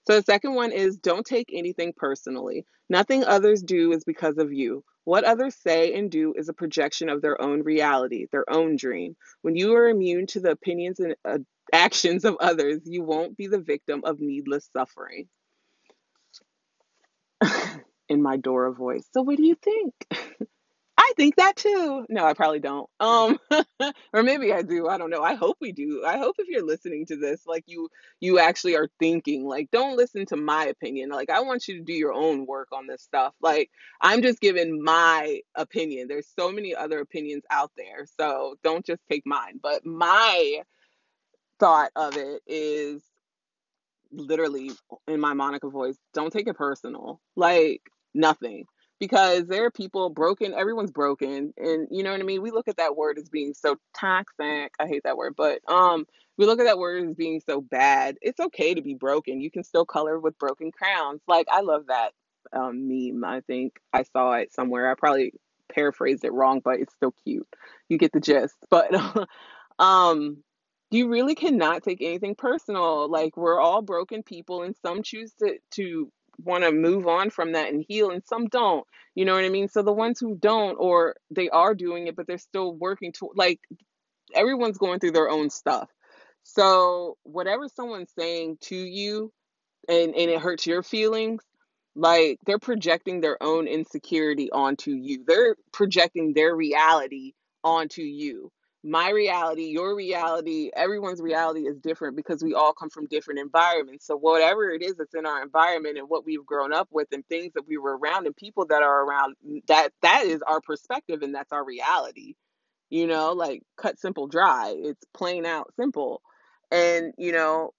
So 0.08 0.15
the 0.15 0.24
second 0.24 0.55
one 0.55 0.72
is 0.72 0.98
don't 0.98 1.25
take 1.25 1.51
anything 1.53 1.93
personally. 1.96 2.65
Nothing 2.89 3.24
others 3.24 3.62
do 3.62 3.91
is 3.91 4.03
because 4.03 4.39
of 4.39 4.51
you. 4.51 4.84
What 5.03 5.24
others 5.24 5.55
say 5.55 5.93
and 5.93 6.10
do 6.10 6.34
is 6.36 6.50
a 6.50 6.53
projection 6.53 7.10
of 7.10 7.22
their 7.22 7.39
own 7.41 7.63
reality, 7.63 8.25
their 8.31 8.51
own 8.51 8.75
dream. 8.75 9.15
When 9.43 9.55
you 9.55 9.75
are 9.75 9.88
immune 9.88 10.27
to 10.27 10.39
the 10.39 10.51
opinions 10.51 11.00
and 11.00 11.15
uh, 11.24 11.39
actions 11.72 12.25
of 12.25 12.38
others, 12.39 12.81
you 12.86 13.03
won't 13.03 13.38
be 13.38 13.48
the 13.48 13.60
victim 13.60 14.01
of 14.03 14.20
needless 14.20 14.70
suffering. 14.74 15.27
In 18.11 18.21
my 18.21 18.35
Dora 18.35 18.73
voice. 18.73 19.07
So, 19.13 19.21
what 19.21 19.37
do 19.37 19.45
you 19.45 19.55
think? 19.55 19.93
I 20.97 21.13
think 21.15 21.37
that 21.37 21.55
too. 21.55 22.05
No, 22.09 22.25
I 22.25 22.33
probably 22.33 22.59
don't. 22.59 22.89
Um, 22.99 23.39
or 24.13 24.21
maybe 24.21 24.51
I 24.51 24.63
do. 24.63 24.89
I 24.89 24.97
don't 24.97 25.09
know. 25.09 25.23
I 25.23 25.35
hope 25.35 25.57
we 25.61 25.71
do. 25.71 26.03
I 26.05 26.17
hope 26.17 26.35
if 26.37 26.49
you're 26.49 26.65
listening 26.65 27.05
to 27.07 27.15
this, 27.15 27.47
like 27.47 27.63
you 27.67 27.87
you 28.19 28.37
actually 28.37 28.75
are 28.75 28.89
thinking. 28.99 29.45
Like, 29.45 29.71
don't 29.71 29.95
listen 29.95 30.25
to 30.27 30.35
my 30.35 30.65
opinion. 30.65 31.09
Like, 31.09 31.29
I 31.29 31.39
want 31.39 31.69
you 31.69 31.77
to 31.77 31.83
do 31.83 31.93
your 31.93 32.11
own 32.11 32.45
work 32.45 32.67
on 32.73 32.85
this 32.85 33.01
stuff. 33.01 33.33
Like, 33.41 33.71
I'm 34.01 34.21
just 34.21 34.41
giving 34.41 34.83
my 34.83 35.39
opinion. 35.55 36.09
There's 36.09 36.27
so 36.37 36.51
many 36.51 36.75
other 36.75 36.99
opinions 36.99 37.43
out 37.49 37.71
there, 37.77 38.05
so 38.19 38.55
don't 38.61 38.85
just 38.85 39.01
take 39.09 39.23
mine. 39.25 39.59
But 39.63 39.85
my 39.85 40.61
thought 41.59 41.91
of 41.95 42.17
it 42.17 42.41
is 42.45 43.01
literally 44.11 44.71
in 45.07 45.19
my 45.19 45.33
Monica 45.33 45.69
voice, 45.69 45.97
don't 46.13 46.33
take 46.33 46.47
it 46.47 46.55
personal. 46.57 47.21
Like 47.35 47.81
nothing. 48.13 48.65
Because 48.99 49.47
there 49.47 49.65
are 49.65 49.71
people 49.71 50.11
broken, 50.11 50.53
everyone's 50.53 50.91
broken. 50.91 51.53
And 51.57 51.87
you 51.89 52.03
know 52.03 52.11
what 52.11 52.19
I 52.19 52.23
mean? 52.23 52.43
We 52.43 52.51
look 52.51 52.67
at 52.67 52.77
that 52.77 52.95
word 52.95 53.17
as 53.17 53.29
being 53.29 53.55
so 53.55 53.77
toxic. 53.95 54.73
I 54.79 54.87
hate 54.87 55.03
that 55.05 55.17
word, 55.17 55.33
but 55.35 55.59
um 55.67 56.05
we 56.37 56.45
look 56.45 56.59
at 56.59 56.65
that 56.65 56.77
word 56.77 57.07
as 57.09 57.15
being 57.15 57.41
so 57.43 57.61
bad. 57.61 58.17
It's 58.21 58.39
okay 58.39 58.75
to 58.75 58.81
be 58.81 58.93
broken. 58.93 59.41
You 59.41 59.49
can 59.49 59.63
still 59.63 59.85
color 59.85 60.19
with 60.19 60.37
broken 60.37 60.71
crowns. 60.71 61.21
Like 61.27 61.47
I 61.51 61.61
love 61.61 61.87
that 61.87 62.11
um 62.53 62.87
meme. 62.87 63.23
I 63.23 63.41
think 63.41 63.79
I 63.91 64.03
saw 64.03 64.33
it 64.33 64.53
somewhere. 64.53 64.91
I 64.91 64.95
probably 64.95 65.33
paraphrased 65.73 66.23
it 66.23 66.33
wrong, 66.33 66.61
but 66.63 66.79
it's 66.79 66.93
still 66.93 67.15
cute. 67.23 67.47
You 67.89 67.97
get 67.97 68.11
the 68.11 68.19
gist. 68.19 68.55
But 68.69 68.93
um 69.79 70.43
you 70.91 71.07
really 71.07 71.35
cannot 71.35 71.83
take 71.83 72.01
anything 72.01 72.35
personal. 72.35 73.09
Like 73.09 73.37
we're 73.37 73.59
all 73.59 73.81
broken 73.81 74.23
people 74.23 74.61
and 74.63 74.75
some 74.83 75.01
choose 75.03 75.33
to 75.39 75.57
to 75.71 76.11
want 76.43 76.63
to 76.63 76.71
move 76.71 77.07
on 77.07 77.29
from 77.29 77.53
that 77.53 77.71
and 77.71 77.83
heal 77.88 78.12
and 78.12 78.24
some 78.25 78.48
don't. 78.48 78.86
You 79.15 79.25
know 79.25 79.33
what 79.33 79.45
I 79.45 79.50
mean? 79.50 79.67
So 79.67 79.81
the 79.81 79.93
ones 79.93 80.19
who 80.19 80.36
don't 80.36 80.75
or 80.75 81.15
they 81.29 81.50
are 81.50 81.75
doing 81.75 82.07
it 82.07 82.15
but 82.15 82.27
they're 82.27 82.38
still 82.38 82.74
working 82.74 83.12
to 83.13 83.29
like 83.36 83.60
everyone's 84.33 84.77
going 84.77 85.00
through 85.00 85.12
their 85.12 85.29
own 85.29 85.50
stuff. 85.50 85.89
So 86.43 87.17
whatever 87.24 87.67
someone's 87.67 88.12
saying 88.17 88.57
to 88.62 88.75
you 88.75 89.31
and 89.88 90.15
and 90.15 90.31
it 90.31 90.39
hurts 90.39 90.65
your 90.65 90.83
feelings, 90.83 91.43
like 91.95 92.39
they're 92.45 92.60
projecting 92.60 93.21
their 93.21 93.41
own 93.41 93.67
insecurity 93.67 94.51
onto 94.51 94.91
you. 94.91 95.24
They're 95.27 95.55
projecting 95.74 96.33
their 96.33 96.55
reality 96.55 97.33
onto 97.63 98.01
you 98.01 98.51
my 98.83 99.09
reality, 99.11 99.65
your 99.65 99.95
reality, 99.95 100.71
everyone's 100.75 101.21
reality 101.21 101.61
is 101.61 101.77
different 101.77 102.15
because 102.15 102.43
we 102.43 102.55
all 102.55 102.73
come 102.73 102.89
from 102.89 103.05
different 103.05 103.39
environments. 103.39 104.07
So 104.07 104.17
whatever 104.17 104.71
it 104.71 104.81
is 104.81 104.95
that's 104.95 105.13
in 105.13 105.25
our 105.27 105.43
environment 105.43 106.00
and 106.00 106.09
what 106.09 106.25
we've 106.25 106.45
grown 106.45 106.73
up 106.73 106.88
with 106.91 107.07
and 107.11 107.25
things 107.27 107.53
that 107.53 107.67
we 107.67 107.77
were 107.77 107.97
around 107.97 108.25
and 108.25 108.35
people 108.35 108.65
that 108.67 108.81
are 108.81 109.05
around 109.05 109.35
that 109.67 109.89
that 110.01 110.25
is 110.25 110.41
our 110.41 110.61
perspective 110.61 111.21
and 111.21 111.35
that's 111.35 111.51
our 111.51 111.63
reality. 111.63 112.33
You 112.89 113.07
know, 113.07 113.33
like 113.33 113.63
cut 113.77 114.00
simple 114.00 114.27
dry. 114.27 114.73
It's 114.77 115.05
plain 115.13 115.45
out 115.45 115.73
simple. 115.75 116.21
And 116.71 117.13
you 117.17 117.33
know, 117.33 117.71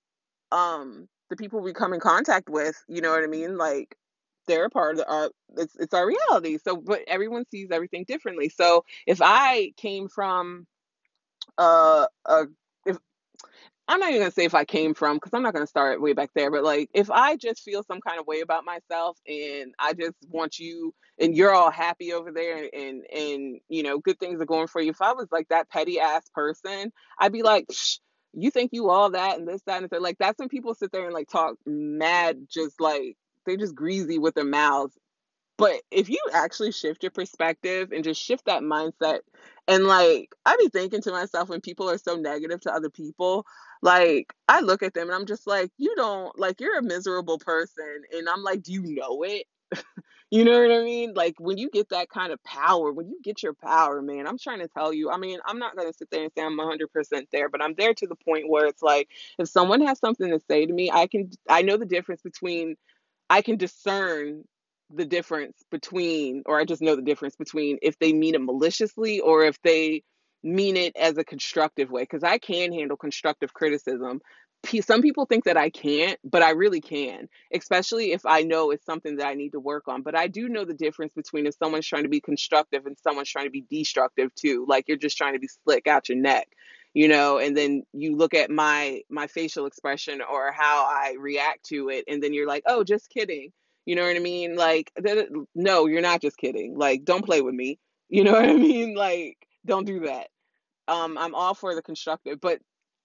um 0.52 1.08
the 1.30 1.36
people 1.36 1.60
we 1.60 1.72
come 1.72 1.94
in 1.94 2.00
contact 2.00 2.50
with, 2.50 2.76
you 2.88 3.00
know 3.00 3.10
what 3.10 3.24
I 3.24 3.28
mean? 3.28 3.56
Like 3.58 3.96
they're 4.46 4.66
a 4.66 4.70
part 4.70 4.98
of 4.98 5.04
our 5.08 5.30
it's 5.56 5.76
it's 5.76 5.94
our 5.94 6.06
reality. 6.06 6.58
So 6.58 6.76
but 6.76 7.00
everyone 7.08 7.44
sees 7.50 7.68
everything 7.72 8.04
differently. 8.06 8.48
So 8.50 8.84
if 9.06 9.20
I 9.22 9.72
came 9.76 10.08
from 10.08 10.66
uh, 11.58 12.06
uh 12.26 12.44
if 12.86 12.98
I'm 13.88 14.00
not 14.00 14.10
even 14.10 14.22
gonna 14.22 14.30
say 14.30 14.44
if 14.44 14.54
I 14.54 14.64
came 14.64 14.94
from 14.94 15.16
because 15.16 15.32
I'm 15.34 15.42
not 15.42 15.54
gonna 15.54 15.66
start 15.66 16.00
way 16.00 16.12
back 16.12 16.30
there, 16.34 16.50
but 16.50 16.64
like 16.64 16.90
if 16.94 17.10
I 17.10 17.36
just 17.36 17.62
feel 17.62 17.82
some 17.82 18.00
kind 18.00 18.20
of 18.20 18.26
way 18.26 18.40
about 18.40 18.64
myself 18.64 19.18
and 19.26 19.74
I 19.78 19.92
just 19.94 20.16
want 20.28 20.58
you 20.58 20.94
and 21.18 21.36
you're 21.36 21.54
all 21.54 21.70
happy 21.70 22.12
over 22.12 22.32
there 22.32 22.68
and 22.72 23.04
and, 23.12 23.60
you 23.68 23.82
know 23.82 23.98
good 23.98 24.18
things 24.18 24.40
are 24.40 24.46
going 24.46 24.68
for 24.68 24.80
you. 24.80 24.90
If 24.90 25.02
I 25.02 25.12
was 25.12 25.28
like 25.30 25.48
that 25.48 25.70
petty 25.70 26.00
ass 26.00 26.28
person, 26.34 26.92
I'd 27.18 27.32
be 27.32 27.42
like. 27.42 27.66
You 28.34 28.50
think 28.50 28.70
you 28.72 28.88
all 28.88 29.10
that 29.10 29.38
and 29.38 29.46
this, 29.46 29.60
that, 29.66 29.82
and 29.82 29.90
third. 29.90 30.00
Like 30.00 30.16
that's 30.16 30.38
when 30.38 30.48
people 30.48 30.74
sit 30.74 30.90
there 30.90 31.04
and 31.04 31.12
like 31.12 31.28
talk 31.28 31.56
mad, 31.66 32.46
just 32.48 32.80
like 32.80 33.18
they're 33.44 33.58
just 33.58 33.74
greasy 33.74 34.18
with 34.18 34.34
their 34.34 34.44
mouths 34.44 34.96
but 35.62 35.80
if 35.92 36.08
you 36.08 36.18
actually 36.32 36.72
shift 36.72 37.04
your 37.04 37.12
perspective 37.12 37.92
and 37.92 38.02
just 38.02 38.20
shift 38.20 38.46
that 38.46 38.64
mindset, 38.64 39.20
and 39.68 39.84
like 39.84 40.34
I 40.44 40.56
be 40.56 40.68
thinking 40.68 41.00
to 41.02 41.12
myself 41.12 41.48
when 41.50 41.60
people 41.60 41.88
are 41.88 41.98
so 41.98 42.16
negative 42.16 42.60
to 42.62 42.74
other 42.74 42.90
people, 42.90 43.46
like 43.80 44.34
I 44.48 44.58
look 44.60 44.82
at 44.82 44.92
them 44.92 45.06
and 45.06 45.14
I'm 45.14 45.24
just 45.24 45.46
like, 45.46 45.70
you 45.78 45.94
don't 45.94 46.36
like 46.36 46.60
you're 46.60 46.80
a 46.80 46.82
miserable 46.82 47.38
person, 47.38 48.02
and 48.12 48.28
I'm 48.28 48.42
like, 48.42 48.64
do 48.64 48.72
you 48.72 48.82
know 48.82 49.22
it? 49.22 49.46
you 50.32 50.44
know 50.44 50.60
what 50.60 50.72
I 50.72 50.82
mean? 50.82 51.14
Like 51.14 51.36
when 51.38 51.58
you 51.58 51.70
get 51.70 51.90
that 51.90 52.08
kind 52.08 52.32
of 52.32 52.42
power, 52.42 52.90
when 52.92 53.08
you 53.08 53.20
get 53.22 53.44
your 53.44 53.54
power, 53.54 54.02
man, 54.02 54.26
I'm 54.26 54.38
trying 54.38 54.58
to 54.62 54.68
tell 54.68 54.92
you. 54.92 55.10
I 55.12 55.16
mean, 55.16 55.38
I'm 55.46 55.60
not 55.60 55.76
gonna 55.76 55.92
sit 55.92 56.10
there 56.10 56.24
and 56.24 56.32
say 56.36 56.42
I'm 56.42 56.58
100% 56.58 57.26
there, 57.30 57.48
but 57.48 57.62
I'm 57.62 57.74
there 57.74 57.94
to 57.94 58.06
the 58.08 58.16
point 58.16 58.48
where 58.48 58.66
it's 58.66 58.82
like 58.82 59.10
if 59.38 59.48
someone 59.48 59.80
has 59.82 60.00
something 60.00 60.28
to 60.28 60.40
say 60.50 60.66
to 60.66 60.72
me, 60.72 60.90
I 60.90 61.06
can 61.06 61.30
I 61.48 61.62
know 61.62 61.76
the 61.76 61.86
difference 61.86 62.22
between 62.22 62.74
I 63.30 63.42
can 63.42 63.56
discern 63.56 64.44
the 64.94 65.04
difference 65.04 65.56
between, 65.70 66.42
or 66.46 66.60
I 66.60 66.64
just 66.64 66.82
know 66.82 66.96
the 66.96 67.02
difference 67.02 67.36
between 67.36 67.78
if 67.82 67.98
they 67.98 68.12
mean 68.12 68.34
it 68.34 68.42
maliciously 68.42 69.20
or 69.20 69.44
if 69.44 69.60
they 69.62 70.02
mean 70.42 70.76
it 70.76 70.96
as 70.96 71.18
a 71.18 71.24
constructive 71.24 71.90
way. 71.90 72.02
Because 72.02 72.24
I 72.24 72.38
can 72.38 72.72
handle 72.72 72.96
constructive 72.96 73.52
criticism. 73.54 74.20
Some 74.82 75.02
people 75.02 75.26
think 75.26 75.44
that 75.44 75.56
I 75.56 75.70
can't, 75.70 76.20
but 76.22 76.42
I 76.42 76.50
really 76.50 76.80
can, 76.80 77.28
especially 77.52 78.12
if 78.12 78.24
I 78.24 78.42
know 78.42 78.70
it's 78.70 78.84
something 78.84 79.16
that 79.16 79.26
I 79.26 79.34
need 79.34 79.50
to 79.50 79.60
work 79.60 79.88
on. 79.88 80.02
But 80.02 80.14
I 80.14 80.28
do 80.28 80.48
know 80.48 80.64
the 80.64 80.74
difference 80.74 81.12
between 81.14 81.46
if 81.46 81.56
someone's 81.56 81.86
trying 81.86 82.04
to 82.04 82.08
be 82.08 82.20
constructive 82.20 82.86
and 82.86 82.96
someone's 83.02 83.28
trying 83.28 83.46
to 83.46 83.50
be 83.50 83.64
destructive 83.68 84.32
too. 84.36 84.64
Like 84.68 84.86
you're 84.86 84.96
just 84.96 85.16
trying 85.16 85.32
to 85.32 85.40
be 85.40 85.48
slick 85.64 85.88
out 85.88 86.08
your 86.08 86.18
neck 86.18 86.48
you 86.94 87.08
know 87.08 87.38
and 87.38 87.56
then 87.56 87.82
you 87.92 88.16
look 88.16 88.34
at 88.34 88.50
my 88.50 89.00
my 89.08 89.26
facial 89.26 89.66
expression 89.66 90.20
or 90.20 90.52
how 90.52 90.84
i 90.86 91.16
react 91.18 91.64
to 91.64 91.88
it 91.88 92.04
and 92.06 92.22
then 92.22 92.34
you're 92.34 92.46
like 92.46 92.62
oh 92.66 92.84
just 92.84 93.08
kidding 93.08 93.50
you 93.84 93.96
know 93.96 94.06
what 94.06 94.16
I 94.16 94.20
mean? 94.20 94.56
Like, 94.56 94.92
no, 95.54 95.86
you're 95.86 96.02
not 96.02 96.20
just 96.20 96.36
kidding. 96.36 96.76
Like, 96.76 97.04
don't 97.04 97.24
play 97.24 97.40
with 97.40 97.54
me. 97.54 97.78
You 98.14 98.24
know 98.24 98.32
what 98.32 98.44
I 98.44 98.52
mean? 98.52 98.94
Like, 98.94 99.38
don't 99.64 99.86
do 99.86 100.00
that. 100.00 100.28
Um, 100.86 101.16
I'm 101.16 101.34
all 101.34 101.54
for 101.54 101.74
the 101.74 101.80
constructive, 101.80 102.42
but 102.42 102.58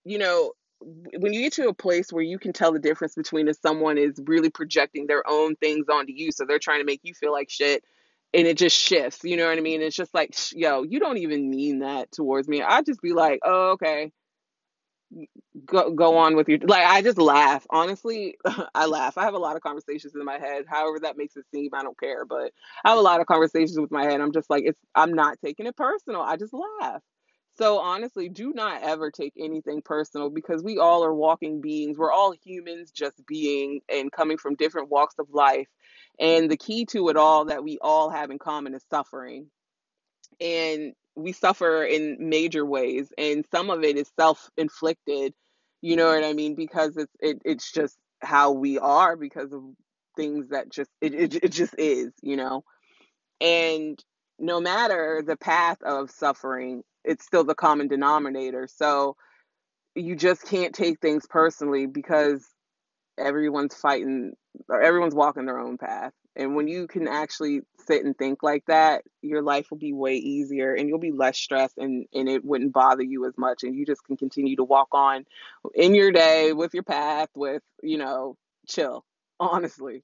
you 0.03 0.17
know, 0.17 0.51
when 0.81 1.31
you 1.31 1.43
get 1.43 1.53
to 1.53 1.69
a 1.69 1.73
place 1.73 2.11
where 2.11 2.25
you 2.25 2.37
can 2.37 2.51
tell 2.51 2.73
the 2.73 2.79
difference 2.79 3.15
between 3.15 3.47
if 3.47 3.55
someone 3.61 3.97
is 3.97 4.19
really 4.25 4.49
projecting 4.49 5.07
their 5.07 5.23
own 5.25 5.55
things 5.55 5.85
onto 5.89 6.11
you, 6.11 6.33
so 6.33 6.43
they're 6.43 6.59
trying 6.59 6.81
to 6.81 6.85
make 6.85 6.99
you 7.03 7.13
feel 7.13 7.31
like 7.31 7.49
shit, 7.49 7.85
and 8.33 8.45
it 8.45 8.57
just 8.57 8.77
shifts. 8.77 9.21
You 9.23 9.37
know 9.37 9.47
what 9.47 9.57
I 9.57 9.61
mean? 9.61 9.81
It's 9.81 9.95
just 9.95 10.13
like, 10.13 10.35
yo, 10.51 10.83
you 10.83 10.99
don't 10.99 11.19
even 11.19 11.49
mean 11.49 11.79
that 11.79 12.11
towards 12.11 12.49
me. 12.49 12.61
I'd 12.61 12.85
just 12.85 13.01
be 13.01 13.13
like, 13.13 13.39
oh, 13.45 13.71
okay 13.75 14.11
go 15.65 15.91
go 15.91 16.17
on 16.17 16.35
with 16.35 16.49
your 16.49 16.59
like 16.59 16.85
I 16.85 17.01
just 17.01 17.17
laugh. 17.17 17.65
Honestly, 17.69 18.37
I 18.75 18.85
laugh. 18.85 19.17
I 19.17 19.23
have 19.23 19.33
a 19.33 19.39
lot 19.39 19.55
of 19.55 19.61
conversations 19.61 20.15
in 20.15 20.25
my 20.25 20.37
head. 20.39 20.65
However 20.67 20.99
that 21.01 21.17
makes 21.17 21.35
it 21.35 21.45
seem, 21.53 21.71
I 21.73 21.83
don't 21.83 21.99
care, 21.99 22.25
but 22.25 22.51
I 22.83 22.89
have 22.89 22.97
a 22.97 23.01
lot 23.01 23.21
of 23.21 23.27
conversations 23.27 23.79
with 23.79 23.91
my 23.91 24.03
head. 24.03 24.21
I'm 24.21 24.33
just 24.33 24.49
like 24.49 24.63
it's 24.65 24.79
I'm 24.95 25.13
not 25.13 25.37
taking 25.43 25.65
it 25.65 25.75
personal. 25.75 26.21
I 26.21 26.37
just 26.37 26.53
laugh. 26.53 27.01
So 27.57 27.79
honestly, 27.79 28.29
do 28.29 28.53
not 28.53 28.83
ever 28.83 29.09
take 29.09 29.33
anything 29.37 29.81
personal 29.81 30.29
because 30.29 30.61
we 30.61 30.77
all 30.77 31.03
are 31.03 31.13
walking 31.13 31.59
beings. 31.59 31.97
We're 31.97 32.11
all 32.11 32.33
humans 32.43 32.91
just 32.91 33.25
being 33.25 33.81
and 33.89 34.11
coming 34.11 34.37
from 34.37 34.55
different 34.55 34.89
walks 34.89 35.15
of 35.17 35.27
life. 35.31 35.67
And 36.19 36.51
the 36.51 36.57
key 36.57 36.85
to 36.87 37.09
it 37.09 37.17
all 37.17 37.45
that 37.45 37.63
we 37.63 37.79
all 37.81 38.11
have 38.11 38.29
in 38.29 38.37
common 38.37 38.75
is 38.75 38.83
suffering. 38.91 39.49
And 40.39 40.93
we 41.17 41.33
suffer 41.33 41.83
in 41.85 42.17
major 42.29 42.65
ways 42.65 43.13
and 43.17 43.45
some 43.51 43.71
of 43.71 43.83
it 43.83 43.97
is 43.97 44.11
self-inflicted 44.19 45.33
you 45.81 45.97
know 45.97 46.07
what 46.09 46.25
i 46.25 46.33
mean? 46.33 46.55
Because 46.55 46.97
it's 46.97 47.13
it, 47.21 47.41
it's 47.45 47.71
just 47.71 47.97
how 48.21 48.51
we 48.53 48.79
are 48.79 49.17
because 49.17 49.53
of 49.53 49.63
things 50.17 50.49
that 50.49 50.71
just 50.71 50.91
it, 51.01 51.15
it, 51.15 51.35
it 51.43 51.49
just 51.49 51.75
is 51.79 52.13
you 52.23 52.37
know? 52.37 52.63
And 53.41 53.99
no 54.39 54.61
matter 54.61 55.23
the 55.25 55.37
path 55.37 55.81
of 55.83 56.11
suffering 56.11 56.83
it's 57.05 57.25
still 57.25 57.45
the 57.45 57.55
common 57.55 57.87
denominator. 57.87 58.67
So 58.73 59.17
you 59.95 60.15
just 60.15 60.45
can't 60.45 60.75
take 60.75 60.99
things 61.01 61.25
personally 61.29 61.87
because 61.87 62.47
everyone's 63.19 63.75
fighting 63.75 64.33
or 64.69 64.81
everyone's 64.81 65.15
walking 65.15 65.45
their 65.47 65.59
own 65.59 65.77
path 65.77 66.13
and 66.37 66.55
when 66.55 66.67
you 66.67 66.85
can 66.85 67.07
actually 67.07 67.61
sit 67.87 68.05
and 68.05 68.15
think 68.15 68.43
like 68.43 68.63
that, 68.67 69.03
your 69.23 69.41
life 69.41 69.71
will 69.71 69.79
be 69.79 69.91
way 69.91 70.17
easier 70.17 70.75
and 70.75 70.87
you'll 70.87 70.99
be 70.99 71.11
less 71.11 71.35
stressed 71.35 71.79
and, 71.79 72.05
and 72.13 72.29
it 72.29 72.45
wouldn't 72.45 72.73
bother 72.73 73.01
you 73.01 73.25
as 73.25 73.33
much. 73.37 73.63
And 73.63 73.75
you 73.75 73.87
just 73.87 74.03
can 74.05 74.17
continue 74.17 74.55
to 74.57 74.63
walk 74.63 74.89
on 74.91 75.25
in 75.73 75.95
your 75.95 76.11
day 76.11 76.53
with 76.53 76.75
your 76.75 76.83
path, 76.83 77.29
with, 77.35 77.63
you 77.81 77.97
know, 77.97 78.37
chill, 78.67 79.03
honestly. 79.39 80.03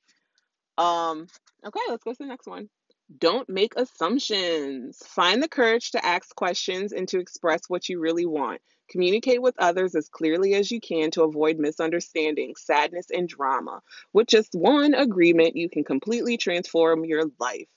Um, 0.79 1.27
okay, 1.63 1.79
let's 1.87 2.03
go 2.03 2.13
to 2.13 2.17
the 2.19 2.25
next 2.25 2.47
one. 2.47 2.67
Don't 3.15 3.47
make 3.47 3.75
assumptions. 3.75 4.97
Find 5.05 5.43
the 5.43 5.47
courage 5.47 5.91
to 5.91 6.03
ask 6.03 6.35
questions 6.35 6.93
and 6.93 7.07
to 7.09 7.19
express 7.19 7.61
what 7.67 7.87
you 7.89 7.99
really 7.99 8.25
want. 8.25 8.59
Communicate 8.89 9.41
with 9.41 9.55
others 9.57 9.95
as 9.95 10.09
clearly 10.09 10.53
as 10.53 10.71
you 10.71 10.79
can 10.79 11.11
to 11.11 11.23
avoid 11.23 11.57
misunderstanding, 11.57 12.55
sadness, 12.55 13.07
and 13.11 13.27
drama. 13.27 13.81
With 14.11 14.27
just 14.27 14.53
one 14.53 14.93
agreement, 14.93 15.55
you 15.55 15.69
can 15.69 15.83
completely 15.83 16.37
transform 16.37 17.05
your 17.05 17.23
life. 17.39 17.67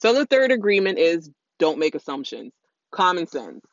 So 0.00 0.12
the 0.12 0.26
third 0.26 0.52
agreement 0.52 0.98
is 0.98 1.30
don't 1.58 1.78
make 1.78 1.94
assumptions. 1.94 2.52
Common 2.90 3.26
sense. 3.26 3.64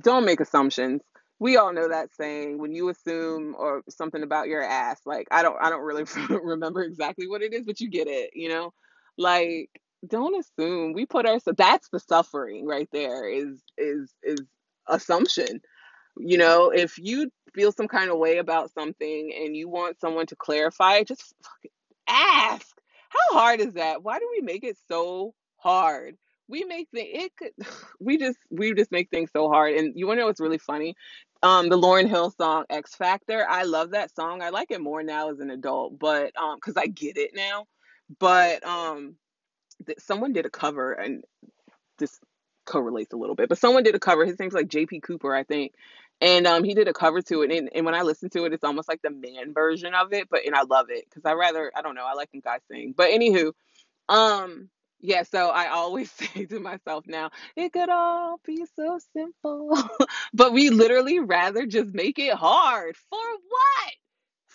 Don't 0.00 0.24
make 0.24 0.40
assumptions. 0.40 1.02
We 1.38 1.58
all 1.58 1.72
know 1.72 1.88
that 1.88 2.14
saying 2.14 2.58
when 2.58 2.72
you 2.72 2.88
assume 2.88 3.54
or 3.58 3.82
something 3.88 4.22
about 4.22 4.48
your 4.48 4.62
ass. 4.62 5.00
Like 5.04 5.28
I 5.30 5.42
don't 5.42 5.56
I 5.60 5.70
don't 5.70 5.82
really 5.82 6.04
remember 6.30 6.82
exactly 6.82 7.28
what 7.28 7.42
it 7.42 7.52
is, 7.52 7.64
but 7.66 7.80
you 7.80 7.90
get 7.90 8.08
it, 8.08 8.30
you 8.34 8.48
know? 8.48 8.72
Like 9.18 9.68
don't 10.06 10.38
assume. 10.38 10.92
We 10.92 11.04
put 11.04 11.26
our 11.26 11.38
so 11.40 11.52
that's 11.52 11.88
the 11.90 12.00
suffering 12.00 12.66
right 12.66 12.88
there 12.92 13.28
is 13.28 13.62
is 13.76 14.12
is 14.22 14.40
assumption. 14.88 15.60
You 16.18 16.38
know, 16.38 16.70
if 16.70 16.98
you 16.98 17.30
feel 17.54 17.72
some 17.72 17.88
kind 17.88 18.10
of 18.10 18.18
way 18.18 18.38
about 18.38 18.72
something 18.72 19.32
and 19.38 19.56
you 19.56 19.68
want 19.68 20.00
someone 20.00 20.26
to 20.26 20.36
clarify, 20.36 21.02
just 21.02 21.34
ask. 22.08 22.66
How 23.08 23.38
hard 23.38 23.60
is 23.60 23.74
that? 23.74 24.02
Why 24.02 24.18
do 24.18 24.28
we 24.30 24.40
make 24.42 24.64
it 24.64 24.76
so 24.88 25.34
hard? 25.56 26.16
We 26.48 26.64
make 26.64 26.88
the 26.92 27.00
it 27.00 27.32
could 27.36 27.52
we 28.00 28.18
just 28.18 28.38
we 28.50 28.74
just 28.74 28.92
make 28.92 29.10
things 29.10 29.30
so 29.34 29.48
hard. 29.48 29.74
And 29.74 29.92
you 29.96 30.06
wanna 30.06 30.20
know 30.20 30.26
what's 30.26 30.40
really 30.40 30.58
funny? 30.58 30.94
Um, 31.42 31.68
the 31.68 31.78
Lauryn 31.78 32.08
Hill 32.08 32.30
song 32.30 32.64
Ex-Factor. 32.70 33.46
I 33.48 33.64
love 33.64 33.90
that 33.90 34.14
song. 34.14 34.42
I 34.42 34.48
like 34.48 34.70
it 34.70 34.80
more 34.80 35.02
now 35.02 35.30
as 35.30 35.38
an 35.38 35.50
adult, 35.50 35.98
but 35.98 36.32
um, 36.36 36.56
because 36.56 36.76
I 36.76 36.86
get 36.86 37.18
it 37.18 37.32
now. 37.34 37.66
But 38.18 38.66
um, 38.66 39.16
th- 39.84 39.98
someone 40.00 40.32
did 40.32 40.46
a 40.46 40.50
cover, 40.50 40.92
and 40.92 41.22
this 41.98 42.18
correlates 42.66 43.12
a 43.12 43.16
little 43.16 43.34
bit. 43.34 43.48
But 43.48 43.58
someone 43.58 43.82
did 43.82 43.94
a 43.94 44.00
cover. 44.00 44.26
His 44.26 44.38
name's 44.38 44.54
like 44.54 44.68
J.P. 44.68 45.00
Cooper, 45.00 45.34
I 45.34 45.44
think. 45.44 45.72
And 46.20 46.46
um, 46.46 46.64
he 46.64 46.74
did 46.74 46.88
a 46.88 46.94
cover 46.94 47.20
to 47.22 47.42
it, 47.42 47.50
and, 47.52 47.68
and 47.74 47.84
when 47.84 47.94
I 47.94 48.00
listen 48.00 48.30
to 48.30 48.46
it, 48.46 48.54
it's 48.54 48.64
almost 48.64 48.88
like 48.88 49.02
the 49.02 49.10
man 49.10 49.52
version 49.52 49.94
of 49.94 50.14
it. 50.14 50.28
But 50.30 50.46
and 50.46 50.54
I 50.54 50.62
love 50.62 50.86
it 50.88 51.04
because 51.08 51.26
I 51.26 51.34
rather 51.34 51.70
I 51.76 51.82
don't 51.82 51.94
know 51.94 52.06
I 52.06 52.14
like 52.14 52.30
when 52.32 52.40
guys 52.40 52.60
sing. 52.70 52.94
But 52.96 53.10
anywho, 53.10 53.52
um, 54.08 54.70
yeah. 54.98 55.24
So 55.24 55.48
I 55.48 55.68
always 55.68 56.10
say 56.34 56.46
to 56.46 56.58
myself 56.58 57.04
now, 57.06 57.30
it 57.54 57.72
could 57.72 57.90
all 57.90 58.40
be 58.44 58.64
so 58.76 58.98
simple, 59.12 59.78
but 60.32 60.54
we 60.54 60.70
literally 60.70 61.18
rather 61.18 61.66
just 61.66 61.92
make 61.92 62.18
it 62.18 62.34
hard 62.34 62.96
for 63.10 63.18
what? 63.18 63.94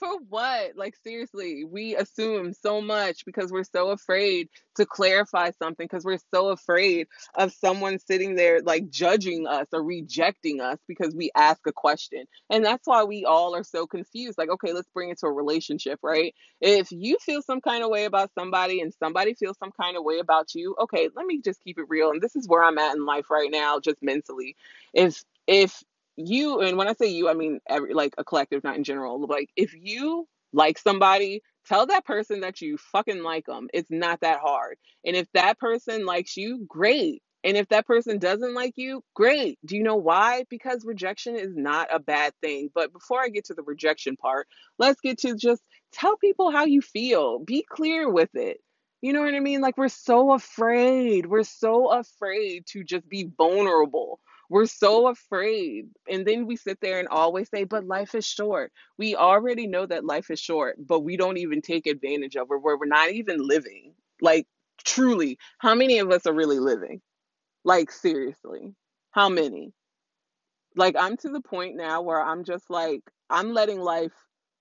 For 0.02 0.18
what? 0.30 0.76
Like, 0.76 0.96
seriously, 1.04 1.64
we 1.64 1.96
assume 1.96 2.54
so 2.54 2.82
much 2.82 3.24
because 3.24 3.52
we're 3.52 3.64
so 3.64 3.92
afraid 3.92 4.50
to 4.78 4.86
clarify 4.88 5.52
something, 5.52 5.86
because 5.86 6.04
we're 6.04 6.18
so 6.34 6.50
afraid 6.50 7.06
of 7.36 7.54
someone 7.54 8.00
sitting 8.00 8.34
there 8.34 8.62
like 8.62 8.90
judging 8.90 9.46
us 9.46 9.68
or 9.72 9.84
rejecting 9.84 10.60
us 10.60 10.80
because 10.88 11.14
we 11.16 11.30
ask 11.36 11.62
a 11.68 11.72
question. 11.72 12.26
And 12.50 12.66
that's 12.66 12.88
why 12.88 13.04
we 13.04 13.26
all 13.26 13.56
are 13.56 13.64
so 13.64 13.86
confused. 13.86 14.40
Like, 14.40 14.50
okay, 14.50 14.74
let's 14.74 14.90
bring 14.90 15.12
it 15.12 15.20
to 15.20 15.28
a 15.28 15.32
relationship, 15.32 16.00
right? 16.02 16.34
If 16.62 16.92
you 16.92 17.20
feel 17.24 17.44
some 17.44 17.62
kind 17.62 17.84
of 17.84 17.92
way 17.92 18.06
about 18.06 18.32
somebody 18.34 18.82
and 18.82 18.92
somebody 18.96 19.36
feels 19.36 19.60
some 19.60 19.72
kind 19.80 19.98
of 19.98 20.04
way 20.04 20.18
about 20.18 20.56
you, 20.56 20.76
okay, 20.82 21.10
let 21.16 21.28
me 21.28 21.42
just 21.46 21.64
keep 21.64 21.78
it 21.78 21.86
real. 21.90 22.10
And 22.10 22.20
this 22.20 22.36
is 22.36 22.48
where 22.48 22.64
I'm 22.64 22.80
at 22.80 22.96
in 22.96 23.06
life 23.06 23.30
right 23.30 23.52
now, 23.52 23.80
just 23.80 24.02
mentally. 24.02 24.56
If 24.96 25.24
if 25.46 25.84
you 26.28 26.62
and 26.62 26.78
when 26.78 26.88
I 26.88 26.94
say 26.94 27.08
you, 27.08 27.30
I 27.30 27.34
mean 27.34 27.60
every 27.70 27.94
like 27.94 28.14
a 28.18 28.24
collective, 28.24 28.64
not 28.64 28.78
in 28.78 28.84
general. 28.84 29.26
Like 29.28 29.50
if 29.56 29.74
you 29.76 30.28
like 30.54 30.78
somebody, 30.78 31.42
tell 31.68 31.88
that 31.88 32.06
person 32.06 32.42
that 32.42 32.62
you 32.62 32.78
fucking 32.78 33.24
like 33.24 33.46
them. 33.46 33.68
It's 33.74 33.90
not 33.92 34.22
that 34.22 34.40
hard. 34.42 34.78
And 35.06 35.16
if 35.16 35.28
that 35.34 35.60
person 35.60 36.06
likes 36.06 36.38
you, 36.38 36.66
great. 36.68 37.22
And 37.44 37.58
if 37.58 37.70
that 37.70 37.88
person 37.88 38.20
doesn't 38.20 38.54
like 38.54 38.74
you, 38.76 39.04
great. 39.16 39.58
Do 39.66 39.76
you 39.76 39.84
know 39.84 39.96
why? 39.96 40.46
Because 40.50 40.86
rejection 40.86 41.36
is 41.36 41.56
not 41.56 41.88
a 41.92 42.00
bad 42.00 42.34
thing. 42.42 42.70
But 42.76 42.94
before 42.94 43.22
I 43.22 43.30
get 43.30 43.46
to 43.46 43.56
the 43.56 43.64
rejection 43.64 44.16
part, 44.16 44.48
let's 44.78 45.02
get 45.02 45.20
to 45.20 45.36
just 45.36 45.64
tell 45.92 46.18
people 46.18 46.52
how 46.52 46.66
you 46.66 46.82
feel. 46.82 47.40
Be 47.40 47.66
clear 47.68 48.10
with 48.10 48.30
it. 48.36 48.58
You 49.02 49.14
know 49.14 49.22
what 49.22 49.34
I 49.34 49.40
mean? 49.40 49.62
Like 49.62 49.78
we're 49.78 49.90
so 49.90 50.34
afraid. 50.34 51.26
We're 51.26 51.44
so 51.44 51.92
afraid 51.92 52.66
to 52.68 52.84
just 52.84 53.10
be 53.10 53.30
vulnerable 53.38 54.20
we're 54.52 54.66
so 54.66 55.08
afraid. 55.08 55.86
And 56.10 56.26
then 56.26 56.46
we 56.46 56.58
sit 56.58 56.78
there 56.82 57.00
and 57.00 57.08
always 57.08 57.50
say, 57.50 57.64
but 57.64 57.88
life 57.88 58.14
is 58.16 58.26
short. 58.26 58.74
We 58.98 59.16
already 59.16 59.66
know 59.66 59.86
that 59.86 60.04
life 60.04 60.30
is 60.30 60.42
short, 60.42 60.76
but 60.78 61.00
we 61.00 61.16
don't 61.16 61.38
even 61.38 61.62
take 61.62 61.88
advantage 61.88 62.36
of 62.36 62.48
it, 62.52 62.62
where 62.62 62.78
we're 62.78 62.86
not 62.86 63.12
even 63.12 63.48
living. 63.48 63.94
Like, 64.20 64.46
truly, 64.84 65.38
how 65.60 65.74
many 65.74 66.00
of 66.00 66.12
us 66.12 66.26
are 66.26 66.34
really 66.34 66.60
living? 66.60 67.02
Like, 67.64 67.92
seriously, 67.92 68.76
how 69.12 69.30
many? 69.30 69.72
Like, 70.76 70.98
I'm 71.00 71.16
to 71.18 71.30
the 71.30 71.42
point 71.42 71.78
now 71.78 72.02
where 72.02 72.22
I'm 72.22 72.44
just 72.44 72.70
like, 72.70 73.04
I'm 73.30 73.54
letting 73.54 73.80
life, 73.80 74.12